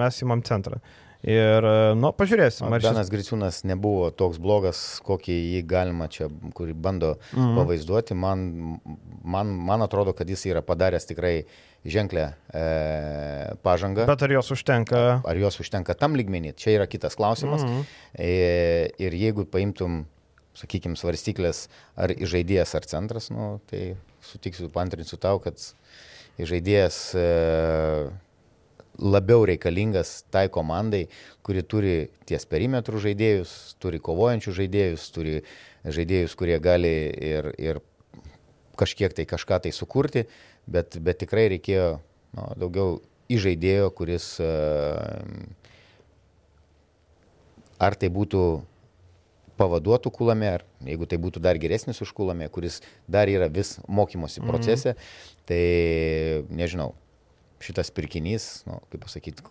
[0.00, 0.80] mes įmam centrą.
[1.24, 1.64] Ir,
[1.96, 2.66] nu, pažiūrėsim.
[2.68, 3.12] Ar Benas šis...
[3.14, 7.54] Griciūnas nebuvo toks blogas, kokį jį galima čia, kurį bando mm -hmm.
[7.56, 8.14] pavaizduoti.
[8.14, 8.42] Man,
[9.24, 11.46] man, man atrodo, kad jis yra padaręs tikrai
[11.84, 14.06] ženklę e, pažangą.
[14.06, 15.20] Bet ar jos užtenka?
[15.24, 16.54] Ar jos užtenka tam lygmenį?
[16.56, 17.62] Čia yra kitas klausimas.
[17.62, 17.84] Mm -hmm.
[18.18, 20.04] e, ir jeigu paimtum,
[20.54, 25.56] sakykime, svarstyklės, ar žaidėjas, ar centras, nu, tai sutiksiu, pantrinsiu tau, kad
[26.38, 28.10] žaidėjas e,
[28.98, 31.08] labiau reikalingas tai komandai,
[31.42, 31.94] kuri turi
[32.28, 35.40] ties perimetrų žaidėjus, turi kovojančių žaidėjus, turi
[35.84, 37.80] žaidėjus, kurie gali ir, ir
[38.78, 40.26] kažkiek tai kažką tai sukurti,
[40.66, 41.98] bet, bet tikrai reikėjo
[42.36, 43.00] nu, daugiau
[43.32, 44.28] įžaidėjo, kuris
[47.82, 48.44] ar tai būtų
[49.58, 54.40] pavaduotų kulame, ar jeigu tai būtų dar geresnis už kulame, kuris dar yra vis mokymosi
[54.40, 54.50] mhm.
[54.50, 55.42] procese, mm -hmm.
[55.46, 56.94] tai nežinau,
[57.64, 59.44] šitas pirkinys, nu, kaip pasakyti,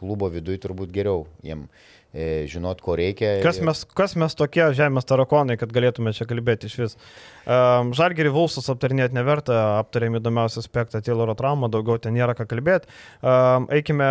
[0.00, 1.66] klubo viduje turbūt geriau jiem
[2.12, 3.36] e, žinot, ko reikia.
[3.44, 6.96] Kas mes, kas mes tokie žemės tarakonai, kad galėtume čia kalbėti iš vis.
[7.44, 12.90] Um, Žalgerį Vulsus aptarinėti neverta, aptarėm įdomiausią aspektą Tayloro traumą, daugiau ten nėra ką kalbėti.
[13.20, 14.10] Um, eikime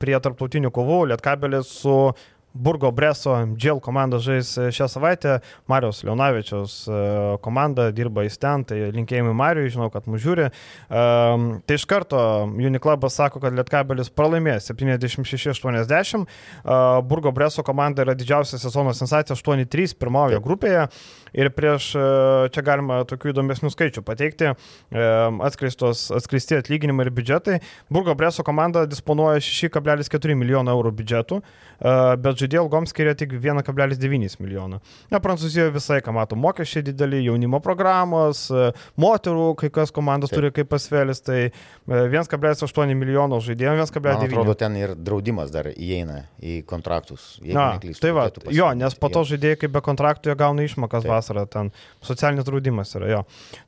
[0.00, 1.96] prie tarptautinių kovų, Lietkabelis su
[2.56, 5.38] Burgo Breso Džel komanda žais šią savaitę,
[5.70, 7.00] Marijos Leonavičiaus e,
[7.44, 10.48] komanda dirba į ten, tai linkėjimai Marijui, žinau, kad mūsų žiūri.
[10.88, 18.16] Um, tai iš karto Uniklubas sako, kad Lietkabelis pralaimės 76-80, uh, Burgo Breso komanda yra
[18.18, 20.86] didžiausia sezono sensacija 8-3 pirmojo grupėje
[21.36, 27.60] ir prieš uh, čia galima tokių įdomesnių skaičių pateikti, uh, atskleisti atlyginimai ir biudžetai.
[27.92, 34.40] Burgo Breso komanda disponuoja 6,4 milijono eurų biudžetų, uh, bet žaidėjų algoms skiria tik 1,9
[34.42, 34.80] milijono.
[35.12, 38.70] Na, Prancūzijoje visai, ką mato, mokesčiai dideli, jaunimo programos, e,
[39.00, 40.40] moterų, kai kas komandos Taip.
[40.40, 41.40] turi kaip pasvėlis, tai
[41.88, 44.26] 1,8 e, milijono žaidėjų, 1,9.
[44.30, 47.36] Atrodo, ten ir draudimas dar įeina į kontraktus.
[47.44, 51.06] Na, neklystu, tai va, jo, nes po to žaidėjai kaip be kontraktų jie gauna išmokas
[51.06, 51.12] Taip.
[51.26, 51.70] Vasarą, ten
[52.00, 53.20] socialinis draudimas yra jo.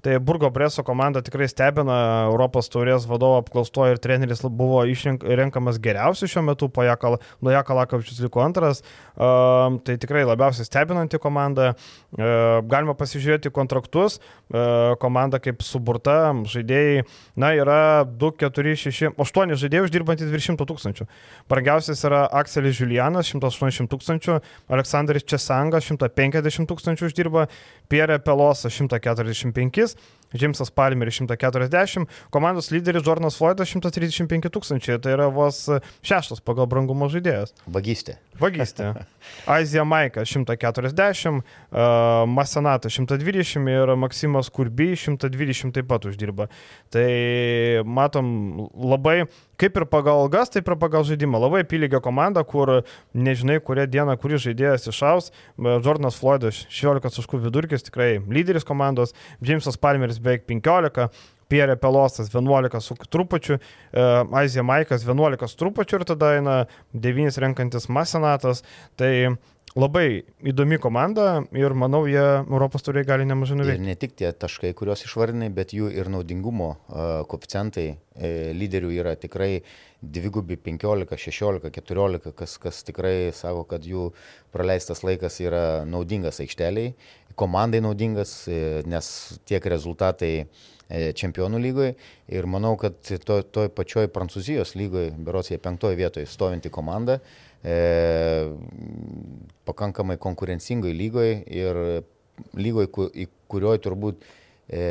[0.06, 1.98] Tai Burgo Breso komanda tikrai stebina,
[2.30, 8.78] Europos taurės vadovo apklaustoje ir treneris buvo išrenkamas geriausiu šiuo metu, po Jakalakavičius liko antras
[8.78, 11.74] Žalgiris, tai tikrai labiausiai stebinanti komanda.
[12.16, 14.18] Galima pasižiūrėti kontraktus,
[15.00, 17.04] komanda kaip suburta, žaidėjai,
[17.36, 21.06] na, yra 2, 4, 6, 8 žaidėjai uždirbantys virš 100 tūkstančių.
[21.50, 24.38] Brangiausias yra Akselis Julianas, 180 tūkstančių,
[24.72, 27.37] Aleksandris Česangas, 150 tūkstančių uždirba,
[27.88, 29.96] Pierre Pelosas, 145
[30.36, 35.64] Džimsas Palmeris 140, komandos lyderis Jordanas Floydas 135 tūkstančiai, tai yra vos
[36.06, 37.54] šeštas pagal brangumo žaidėjas.
[37.66, 38.18] Vagystė.
[38.40, 38.92] Vagystė.
[39.58, 46.48] Azija Maika 140, uh, Masenata 120 ir Maksimas Kurby 120 taip pat uždirba.
[46.92, 47.08] Tai
[47.84, 49.22] matom labai
[49.58, 51.40] kaip ir pagal algas, taip ir pagal žaidimą.
[51.42, 55.32] Labai apylygio komanda, kur nežinai, kurią dieną, kuris žaidėjas išaus.
[55.58, 59.14] Jordanas Floydas 16 taškų vidurkis, tikrai lyderis komandos.
[59.42, 61.08] Jamesas Palmeris beveik 15.
[61.48, 63.56] Pierre Pelosas 11 su trupučiu,
[64.36, 66.56] Aizija Maikas 11 su trupučiu ir tada eina
[66.92, 68.60] 9 renkantis Masenatas.
[68.96, 69.12] Tai
[69.78, 73.78] labai įdomi komanda ir manau, jie Europos turiai gali nemažai nuveikti.
[73.78, 78.90] Ir ne tik tie taškai, kuriuos išvardinai, bet jų ir naudingumo uh, koficijantai e, lyderių
[78.98, 79.60] yra tikrai
[80.02, 84.10] dvigubi 15, 16, 14, kas, kas tikrai sako, kad jų
[84.54, 86.94] praleistas laikas yra naudingas aikšteliai,
[87.38, 89.10] komandai naudingas, e, nes
[89.48, 91.94] tiek rezultatai e, čempionų lygoje
[92.34, 97.47] ir manau, kad to, toj pačioj Prancūzijos lygoje, beros jie penktoje vietoje stovinti komanda, e,
[99.68, 101.80] pakankamai konkurencingai lygoje ir
[102.54, 102.88] lygoje,
[103.18, 104.22] į kurioje turbūt
[104.70, 104.84] e,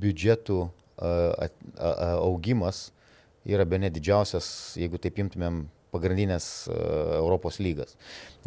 [0.00, 0.58] biudžetų
[1.02, 2.86] augimas
[3.44, 4.48] yra be ne didžiausias,
[4.78, 6.76] jeigu taip imtumėm pagrindinės e,
[7.18, 7.96] Europos lygas.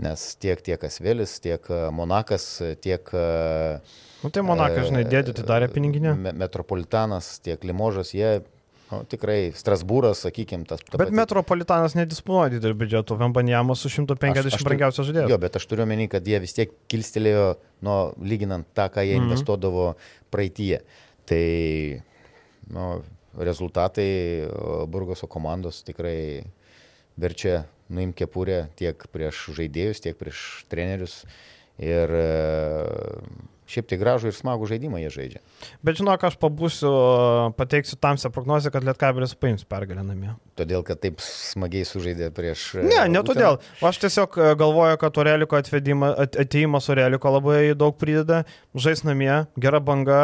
[0.01, 2.47] Nes tiek tiek Asvelis, tiek e, Monakas,
[2.81, 3.11] tiek...
[3.13, 3.25] E,
[4.23, 6.15] nu tai Monakas, žinai, dėdė atidarė piniginę.
[6.33, 8.39] Metropolitanas, tiek Limožas, jie
[8.91, 10.83] Nu, tikrai Strasbūras, sakykime, tas.
[10.85, 11.17] Ta bet pati...
[11.17, 15.31] Metropolitanas nedisponuoja dideliu biudžetu, Vembanjamas su 150 brangiausias žaidėjas.
[15.33, 17.47] Jo, bet aš turiu menį, kad jie vis tiek kilstelėjo,
[17.87, 19.31] nu, lyginant tą, ką jie mm -hmm.
[19.31, 19.87] investuodavo
[20.29, 20.83] praeitie.
[21.25, 21.41] Tai,
[22.77, 22.85] nu,
[23.37, 24.47] rezultatai
[24.87, 26.45] Burgoso komandos tikrai
[27.17, 31.23] verčia nuimti kepurę tiek prieš žaidėjus, tiek prieš trenerius.
[31.81, 32.25] Ir e,
[33.69, 35.41] šiaip tai gražų ir smagų žaidimą jie žaidžia.
[35.85, 36.91] Bet žinok, aš pabūsiu,
[37.57, 40.33] pateiksiu tamsią prognozę, kad Lietkabelis paims pergalę namie.
[40.59, 42.67] Todėl, kad taip smagiai sužaidė prieš...
[42.79, 43.59] E, ne, ne todėl.
[43.85, 48.43] Aš tiesiog e, galvoju, kad Oreliko atėjimas Oreliko labai daug prideda.
[48.77, 50.21] Žais namie, gera banga,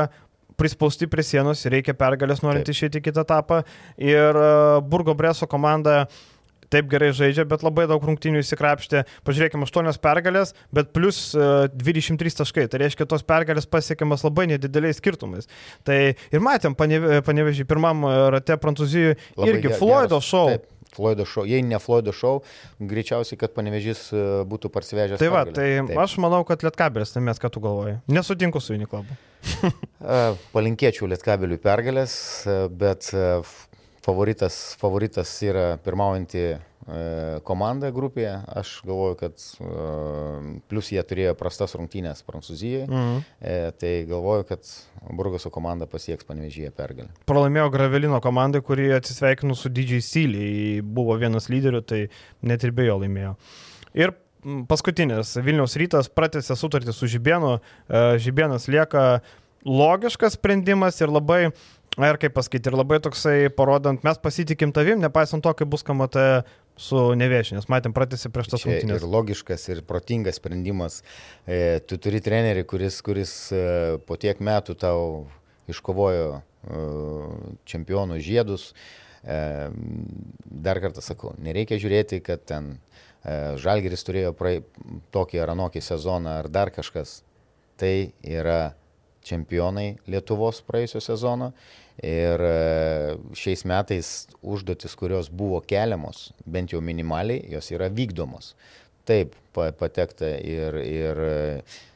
[0.62, 2.78] prispausti prie sienos, reikia pergalės norint Taip.
[2.78, 3.64] išėti į kitą etapą.
[3.98, 4.38] Ir
[4.86, 6.31] Burgo Breso komanda uh,
[6.72, 9.04] taip gerai žaidžia, bet labai daug rungtynių įsikrapštė.
[9.28, 12.68] Pažiūrėkime, 8 pergalės, bet plus 23 e, taškai.
[12.72, 15.50] Tai reiškia, tos pergalės pasiekiamas labai nedideliais skirtumais.
[15.88, 19.18] Tai ir matėm, panevežiai, pirmam e, rate Prancūzijoje
[19.48, 20.52] irgi Floydo šou.
[20.56, 20.70] Taip.
[20.92, 22.42] Floydo šou, jei ne Floydo šou,
[22.84, 25.22] greičiausiai, kad panevežys e, būtų parsivežęs.
[25.22, 25.94] Tai va, tai Taip.
[26.04, 28.02] aš manau, kad Lietkabelis, tai mes ką tu galvoji.
[28.12, 29.16] Nesutinku su Uniklabu.
[30.56, 32.14] Palinkėčiau Lietkabeliui pergalės,
[32.76, 33.08] bet
[34.06, 36.58] favoritas, favoritas yra pirmaujanti e,
[37.48, 38.34] komanda grupėje.
[38.62, 43.20] Aš galvoju, kad e, plus jie turėjo prastas rungtynės Prancūzijoje, mhm.
[43.42, 44.72] E, tai galvoju, kad
[45.18, 47.12] Burgoso komanda pasieks panevežyje pergalę.
[47.30, 52.04] Pralaimėjo Gravelino komandai, kuri atsisveikino su didžiai Syliai, buvo vienas lyderių, tai
[52.46, 53.36] net ir be jo laimėjo.
[53.98, 54.16] Ir
[54.70, 57.60] paskutinis, Vilniaus rytas pratęsė sutartį su Žibėnu,
[58.22, 59.22] Žibėnas lieka
[59.66, 61.52] logiškas sprendimas ir labai
[62.00, 66.24] Ir kaip pasakyti, ir labai toksai parodant, mes pasitikim tavim, nepaisant to, kaip bus kamate
[66.80, 69.02] su neviešiu, nes matėm pratęsi prieš tas rungtynės.
[69.02, 71.02] Ir logiškas, ir protingas sprendimas.
[71.44, 73.66] E, tu turi trenerį, kuris, kuris e,
[74.08, 75.04] po tiek metų tau
[75.72, 76.42] iškovojo e,
[77.68, 78.72] čempionų žiedus.
[79.22, 79.38] E,
[80.48, 84.62] dar kartą sakau, nereikia žiūrėti, kad ten e, Žalgeris turėjo prae,
[85.12, 87.20] tokį ar anokį sezoną ar dar kažkas.
[87.82, 88.78] Tai yra
[89.26, 91.52] čempionai Lietuvos praėjusio sezono.
[92.00, 92.54] Ir e,
[93.38, 94.12] šiais metais
[94.42, 98.56] užduotis, kurios buvo keliamos, bent jau minimaliai, jos yra vykdomos.
[99.06, 101.36] Taip, patekta ir, ir e,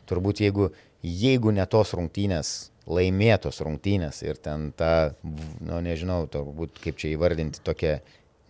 [0.09, 0.69] turbūt jeigu,
[1.01, 2.53] jeigu ne tos rungtynės,
[2.85, 7.99] laimėtos rungtynės ir ten ta, nu nežinau, turbūt kaip čia įvardinti, tokia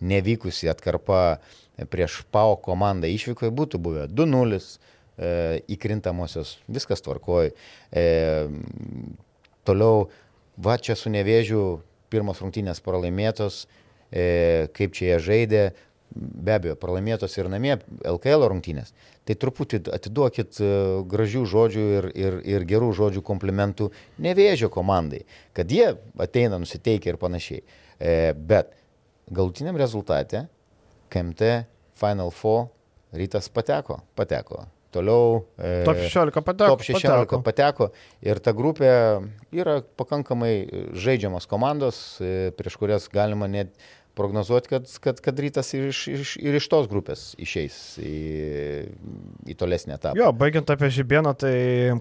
[0.04, 1.38] nevykusi atkarpa
[1.92, 4.60] prieš PAO komandą išvykoje būtų buvę 2-0,
[5.16, 5.32] e,
[5.76, 7.52] įkrintamosios, viskas tvarkoja.
[7.92, 8.06] E,
[9.68, 10.08] toliau,
[10.56, 11.80] va čia su nevėžiu,
[12.12, 13.66] pirmos rungtynės pralaimėtos,
[14.10, 15.64] e, kaip čia jie žaidė,
[16.16, 17.74] be abejo, pralaimėtos ir namie
[18.06, 18.92] LKL rungtynės.
[19.26, 20.70] Tai truputį atiduokit e,
[21.10, 23.90] gražių žodžių ir, ir, ir gerų žodžių komplimentų
[24.22, 25.24] nevėžio komandai,
[25.56, 25.92] kad jie
[26.22, 27.64] ateina nusiteikę ir panašiai.
[27.98, 28.72] E, bet
[29.26, 30.46] galutiniam rezultate
[31.10, 31.66] KMT
[31.98, 32.68] Final Four
[33.16, 34.66] rytas pateko, pateko.
[34.94, 35.42] Toliau.
[35.58, 36.70] E, top 16 pateko.
[36.76, 37.42] Top 16 pateko.
[37.44, 37.90] pateko.
[38.24, 38.90] Ir ta grupė
[39.54, 40.54] yra pakankamai
[40.96, 43.74] žaidžiamas komandos, e, prieš kurias galima net
[44.16, 48.14] prognozuoti, kad, kad, kad rytas ir iš, iš, ir iš tos grupės išeis į,
[49.52, 50.16] į tolesnį etapą.
[50.16, 51.52] Jo, baigiant apie Žibieną, tai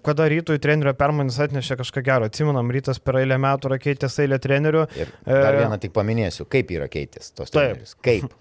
[0.06, 4.40] kada rytui trenerio permainis atnešė kažką gero, atsimenam, rytas per eilę metų yra keitęs eilę
[4.48, 4.88] trenerių.
[4.96, 7.98] Ir dar vieną tik paminėsiu, kaip yra keitęs tos trenerius.
[8.00, 8.32] Kaip.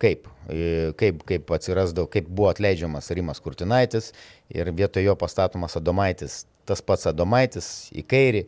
[0.00, 4.10] Kaip, e, kaip, kaip atsirasdavo, kaip buvo atleidžiamas Rimas Kurtinaitis
[4.52, 8.44] ir vietoj jo pastatomas Adomaitis, tas pats Adomaitis į kairį.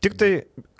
[0.00, 0.30] Tik tai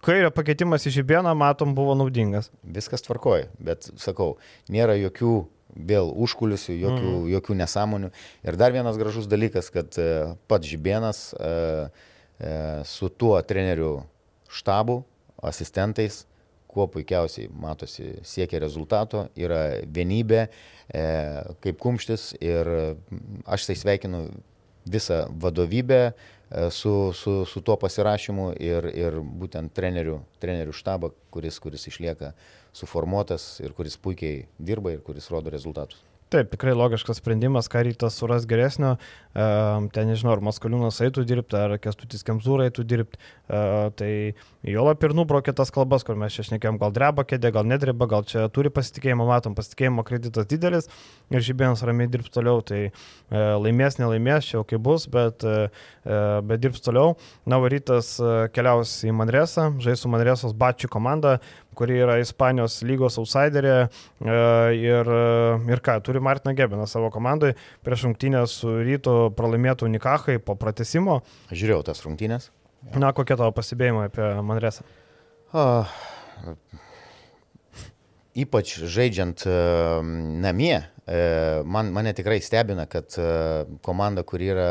[0.04, 2.48] kairio pakeitimas į žibieną, matom, buvo naudingas.
[2.64, 4.38] Viskas tvarkoja, bet sakau,
[4.72, 5.34] nėra jokių
[5.70, 7.26] vėl užkulisių, jokių, mm.
[7.36, 8.10] jokių nesąmonių.
[8.48, 10.08] Ir dar vienas gražus dalykas, kad e,
[10.50, 11.92] pats žibienas uh,
[12.88, 14.00] su tuo treneriu
[14.48, 15.02] štabu,
[15.44, 16.24] asistentais,
[16.70, 21.04] kuo puikiausiai matosi siekia rezultato, yra vienybė, e,
[21.64, 22.70] kaip kumštis ir
[23.46, 24.28] aš tai sveikinu
[24.90, 26.12] visą vadovybę e,
[26.70, 32.32] su, su, su tuo pasirašymu ir, ir būtent trenerių, trenerių štabą, kuris, kuris išlieka
[32.76, 36.00] suformuotas ir kuris puikiai dirba ir kuris rodo rezultatus.
[36.30, 38.92] Taip, tikrai logiškas sprendimas, ką rytas suras geresnio.
[39.34, 43.20] Ten nežinau, ar Maskaliūnas eitų dirbti, ar Kestutis Kemzūra eitų dirbti.
[43.46, 44.10] Tai
[44.66, 48.26] Jolap ir nubrokė tas kalbas, kur mes čia šnekėjom, gal dreba kėdė, gal nedreba, gal
[48.28, 50.90] čia turi pasitikėjimą, matom, pasitikėjimo kreditas didelis
[51.30, 52.58] ir Žibėnas ramiai dirbs toliau.
[52.66, 52.82] Tai
[53.30, 57.14] laimės, nelaimės, čia jau kaip bus, bet, bet dirbs toliau.
[57.46, 58.16] Na, varytas
[58.56, 61.38] keliaus į Manresą, žais su Manresos Bačių komanda
[61.80, 63.86] kuri yra Ispanijos lygos outsiderė e,
[64.76, 65.10] ir,
[65.70, 67.54] ir ką, turi Martiną Gebiną savo komandai
[67.86, 71.20] prieš rungtynę su ryto pralaimėtų Nikahai po pratesimo.
[71.50, 72.50] Žiūrėjau tas rungtynės.
[72.96, 74.86] Na, kokie tavo pasibėjimai apie Manresą?
[75.52, 75.90] Uh,
[78.38, 84.68] ypač žaidžiant uh, namie, uh, man, mane tikrai stebina, kad uh, komanda, kuri yra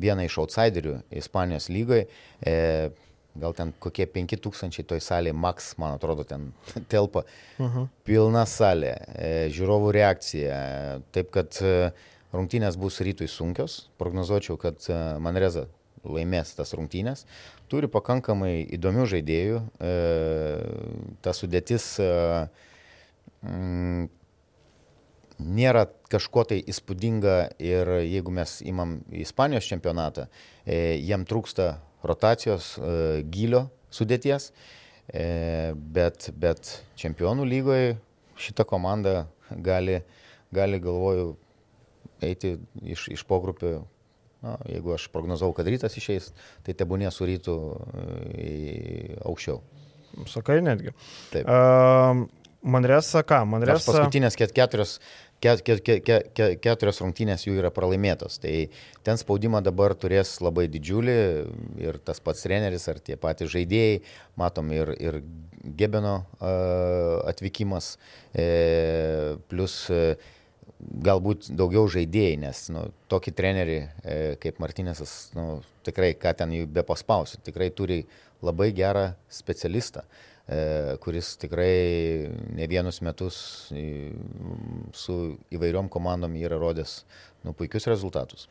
[0.00, 6.24] viena iš outsiderių Ispanijos lygoje, uh, gal ten kokie 5000 toj salėje, max, man atrodo,
[6.28, 6.50] ten
[6.92, 7.24] telpa.
[7.58, 7.78] Uh mhm.
[7.78, 7.88] -huh.
[8.04, 8.96] Pilna salė,
[9.52, 10.56] žiūrovų reakcija.
[11.12, 11.92] Taip kad e,
[12.32, 13.86] rungtynės bus rytui sunkios.
[14.00, 15.66] Prognozuočiau, kad e, Manreza
[16.02, 17.26] laimės tas rungtynės.
[17.70, 19.60] Turi pakankamai įdomių žaidėjų.
[21.22, 21.86] Ta sudėtis
[23.46, 24.08] mm,
[25.38, 30.26] nėra kažko tai įspūdinga ir jeigu mes imam Ispanijos čempionatą,
[30.66, 34.50] jam trūksta rotacijos e, gilio sudėties,
[35.08, 37.96] e, bet, bet čempionų lygoje
[38.42, 40.00] šita komanda gali,
[40.54, 41.34] gali galvoju,
[42.26, 43.80] eiti iš, iš pogrupių.
[44.42, 46.32] Na, jeigu aš prognozavau, kad rytas išeis,
[46.66, 47.52] tai tebūnė su rytu
[48.34, 49.60] e, aukščiau.
[50.26, 50.90] Sakai netgi.
[51.30, 51.46] Taip.
[51.46, 52.24] Uh,
[52.62, 53.44] Manresa ką?
[53.46, 53.86] Manresa.
[53.86, 54.96] Paskutinės keturios
[55.42, 58.38] ket, ket, ket, ket, keturios rungtynės jų yra pralaimėtos.
[58.42, 58.52] Tai
[59.06, 61.16] ten spaudimą dabar turės labai didžiulį
[61.82, 64.02] ir tas pats treneris ar tie patys žaidėjai,
[64.38, 65.22] matom ir, ir
[65.62, 67.92] Gebeno uh, atvykimas,
[68.34, 68.46] e,
[69.46, 70.16] plus e,
[70.82, 75.46] galbūt daugiau žaidėjai, nes nu, tokį trenerį e, kaip Martinėsas, nu,
[75.86, 78.02] tikrai ką ten jų be paspausi, tikrai turi
[78.42, 80.02] labai gerą specialistą.
[80.02, 83.36] E, E, kuris tikrai ne vienus metus
[84.98, 85.18] su
[85.54, 87.04] įvairiom komandom yra rodęs
[87.46, 88.48] nu, puikius rezultatus.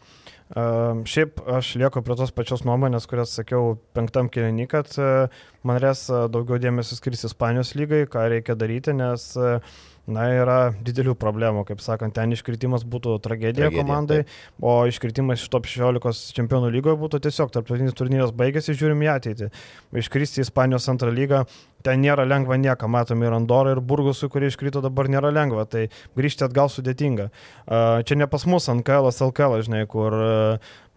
[0.51, 6.05] Uh, šiaip aš lieku prie tos pačios nuomonės, kurias sakiau penktam kilinį, kad uh, manęs
[6.31, 9.59] daugiau dėmesio skirs Ispanijos lygai, ką reikia daryti, nes uh,
[10.13, 14.63] na, yra didelių problemų, kaip sakant, ten iškritimas būtų tragedija, tragedija komandai, taip.
[14.63, 19.51] o iškritimas iš top 16 čempionų lygoje būtų tiesiog tarptautinis turnyras baigėsi, žiūrim į ateitį.
[20.03, 21.45] Iškristi į Ispanijos antrą lygą,
[21.85, 25.87] ten nėra lengva niekam, matome ir Andorą, ir Burgusui, kurie iškrito dabar nėra lengva, tai
[26.17, 27.29] grįžti atgal sudėtinga.
[28.07, 30.15] Čia ne pas mus NKL, LKL, žinai, kur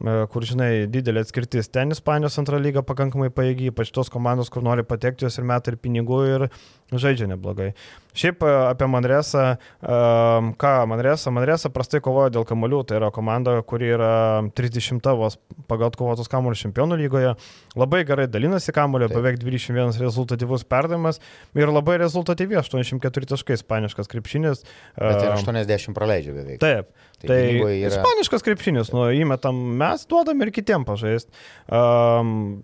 [0.02, 1.70] kur, žinai, didelė atskirtis.
[1.72, 5.70] Ten Ispanijos antra lyga pakankamai paėgi, ypač tos komandos, kur nori patekti, jos ir meta
[5.70, 6.46] ir pinigų ir
[6.92, 7.70] žaidžia neblogai.
[8.14, 9.44] Šiaip apie Manresą,
[9.80, 14.12] ką Manresą, Manresą prastai kovoja dėl kamolių, tai yra komanda, kuri yra
[14.58, 15.38] 30 vos
[15.70, 17.34] pagal kovotus kamolių čempionų lygoje,
[17.78, 21.20] labai gerai dalinasi kamoliu, beveik 21 rezultatyvus perdavimas
[21.58, 24.62] ir labai rezultatyvi, 84 taškai ispaniškas krepšinis.
[24.98, 26.60] Bet ir 80 praleidžia beveik.
[26.62, 26.92] Taip.
[27.18, 27.72] Tai, tai yra...
[27.90, 31.30] ispaniškas krepšinis, nu, įmetam mes, duodam ir kitiem pažaist.
[31.66, 32.62] Um,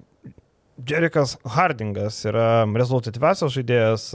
[0.88, 4.06] Jerikas Hardingas yra rezultatyviausias žaidėjas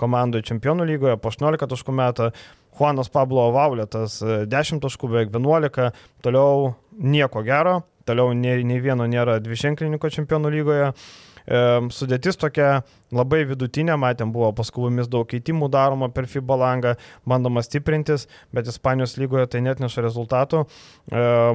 [0.00, 2.30] komandoje čempionų lygoje po 18 taškų metą.
[2.78, 5.88] Juanas Pablo Vauletas 10 taškų, beveik 11,
[6.22, 10.92] toliau nieko gero, toliau nei, nei vieno nėra dviženklininko čempionų lygoje.
[10.92, 12.82] Uh, Sudėtis tokia
[13.14, 16.92] labai vidutinė, matėm, buvo paskubomis daug keitimų daroma per FIBA langą,
[17.24, 20.66] bandoma stiprintis, bet Ispanijos lygoje tai net neša rezultatų.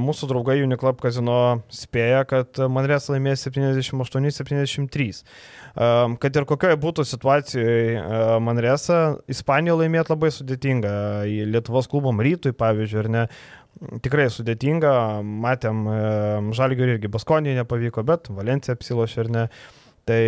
[0.02, 5.22] Mūsų draugai Uniclub kazino spėja, kad Manrės laimės 78-73.
[6.26, 8.02] Kad ir kokioje būtų situacijoje
[8.42, 10.96] Manrėsa, Ispanijoje laimėti labai sudėtinga.
[11.54, 13.28] Lietuvos klubom rytui, pavyzdžiui, ar ne,
[14.04, 14.94] tikrai sudėtinga,
[15.24, 15.86] matėm,
[16.56, 19.48] Žalgiui irgi Baskonijai nepavyko, bet Valencija apsilošė ir ne.
[20.04, 20.24] Tai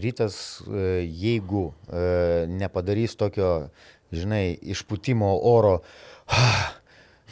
[0.00, 3.68] rytas, e, jeigu e, nepadarys tokio,
[4.16, 5.82] žinai, išputimo oro,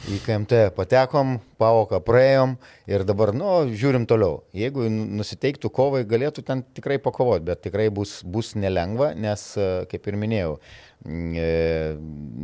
[0.07, 2.55] į KMT patekom, pavoką praėjom
[2.89, 4.43] ir dabar, nu, žiūrim toliau.
[4.55, 10.07] Jeigu nusiteiktų kovai, galėtų ten tikrai pakovoti, bet tikrai bus, bus nelengva, nes, e, kaip
[10.07, 10.53] ir minėjau,
[11.03, 11.49] e,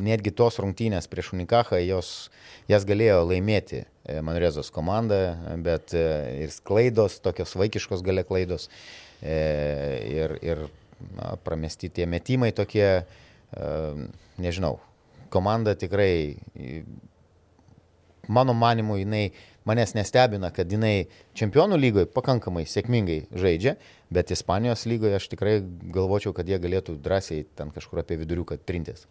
[0.10, 2.30] netgi tos rungtynės prieš Unikachą, jos,
[2.72, 5.22] jas galėjo laimėti e, Manrezos komanda,
[5.64, 8.68] bet ir klaidos, tokios vaikiškos galia klaidos
[9.24, 10.68] ir, ir
[11.16, 13.06] na, pramesti tie metimai tokie,
[14.44, 14.76] nežinau,
[15.32, 16.36] komanda tikrai
[18.28, 19.32] mano manimu, jinai
[19.66, 21.08] manęs nestebina, kad jinai
[21.38, 23.76] čempionų lygoje pakankamai sėkmingai žaidžia,
[24.14, 25.60] bet Ispanijos lygoje aš tikrai
[25.94, 29.06] galvočiau, kad jie galėtų drąsiai ten kažkur apie viduriuką trintis.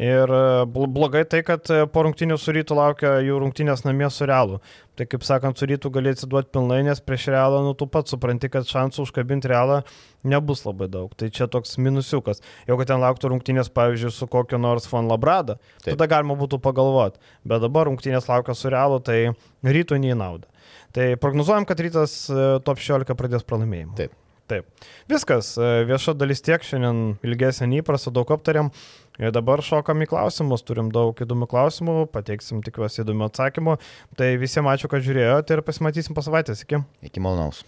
[0.00, 4.26] Ir e, blogai tai, kad e, po rungtinių su rytų laukia jų rungtinės namie su
[4.28, 4.60] realu.
[4.96, 8.50] Tai kaip sakant, su rytų gali atsiduoti pilnai, nes prieš realą, nu tu pats supranti,
[8.52, 9.82] kad šansų užkabinti realą
[10.28, 11.12] nebus labai daug.
[11.16, 12.42] Tai čia toks minusiukas.
[12.68, 15.94] Jeigu ten lauktų rungtinės, pavyzdžiui, su kokiu nors Fon Labrada, Taip.
[15.94, 17.20] tada galima būtų pagalvoti.
[17.48, 19.34] Bet dabar rungtinės laukia su realu, tai
[19.64, 20.48] rytų nei nauda.
[20.92, 23.96] Tai prognozuojam, kad rytas e, top 16 pradės pralaimėjimą.
[23.96, 24.16] Taip.
[24.50, 24.66] Taip.
[25.10, 28.72] Viskas, e, vieša dalis tiek, šiandien ilgesnė neįprasta, daug aptariam.
[29.20, 33.76] Ir dabar šokam į klausimus, turim daug įdomių klausimų, pateiksim tikiuosi įdomių atsakymų.
[34.18, 36.64] Tai visiems ačiū, kad žiūrėjote ir pasimatysim po savaitės.
[36.66, 36.82] Iki.
[37.10, 37.62] Iki malonaus.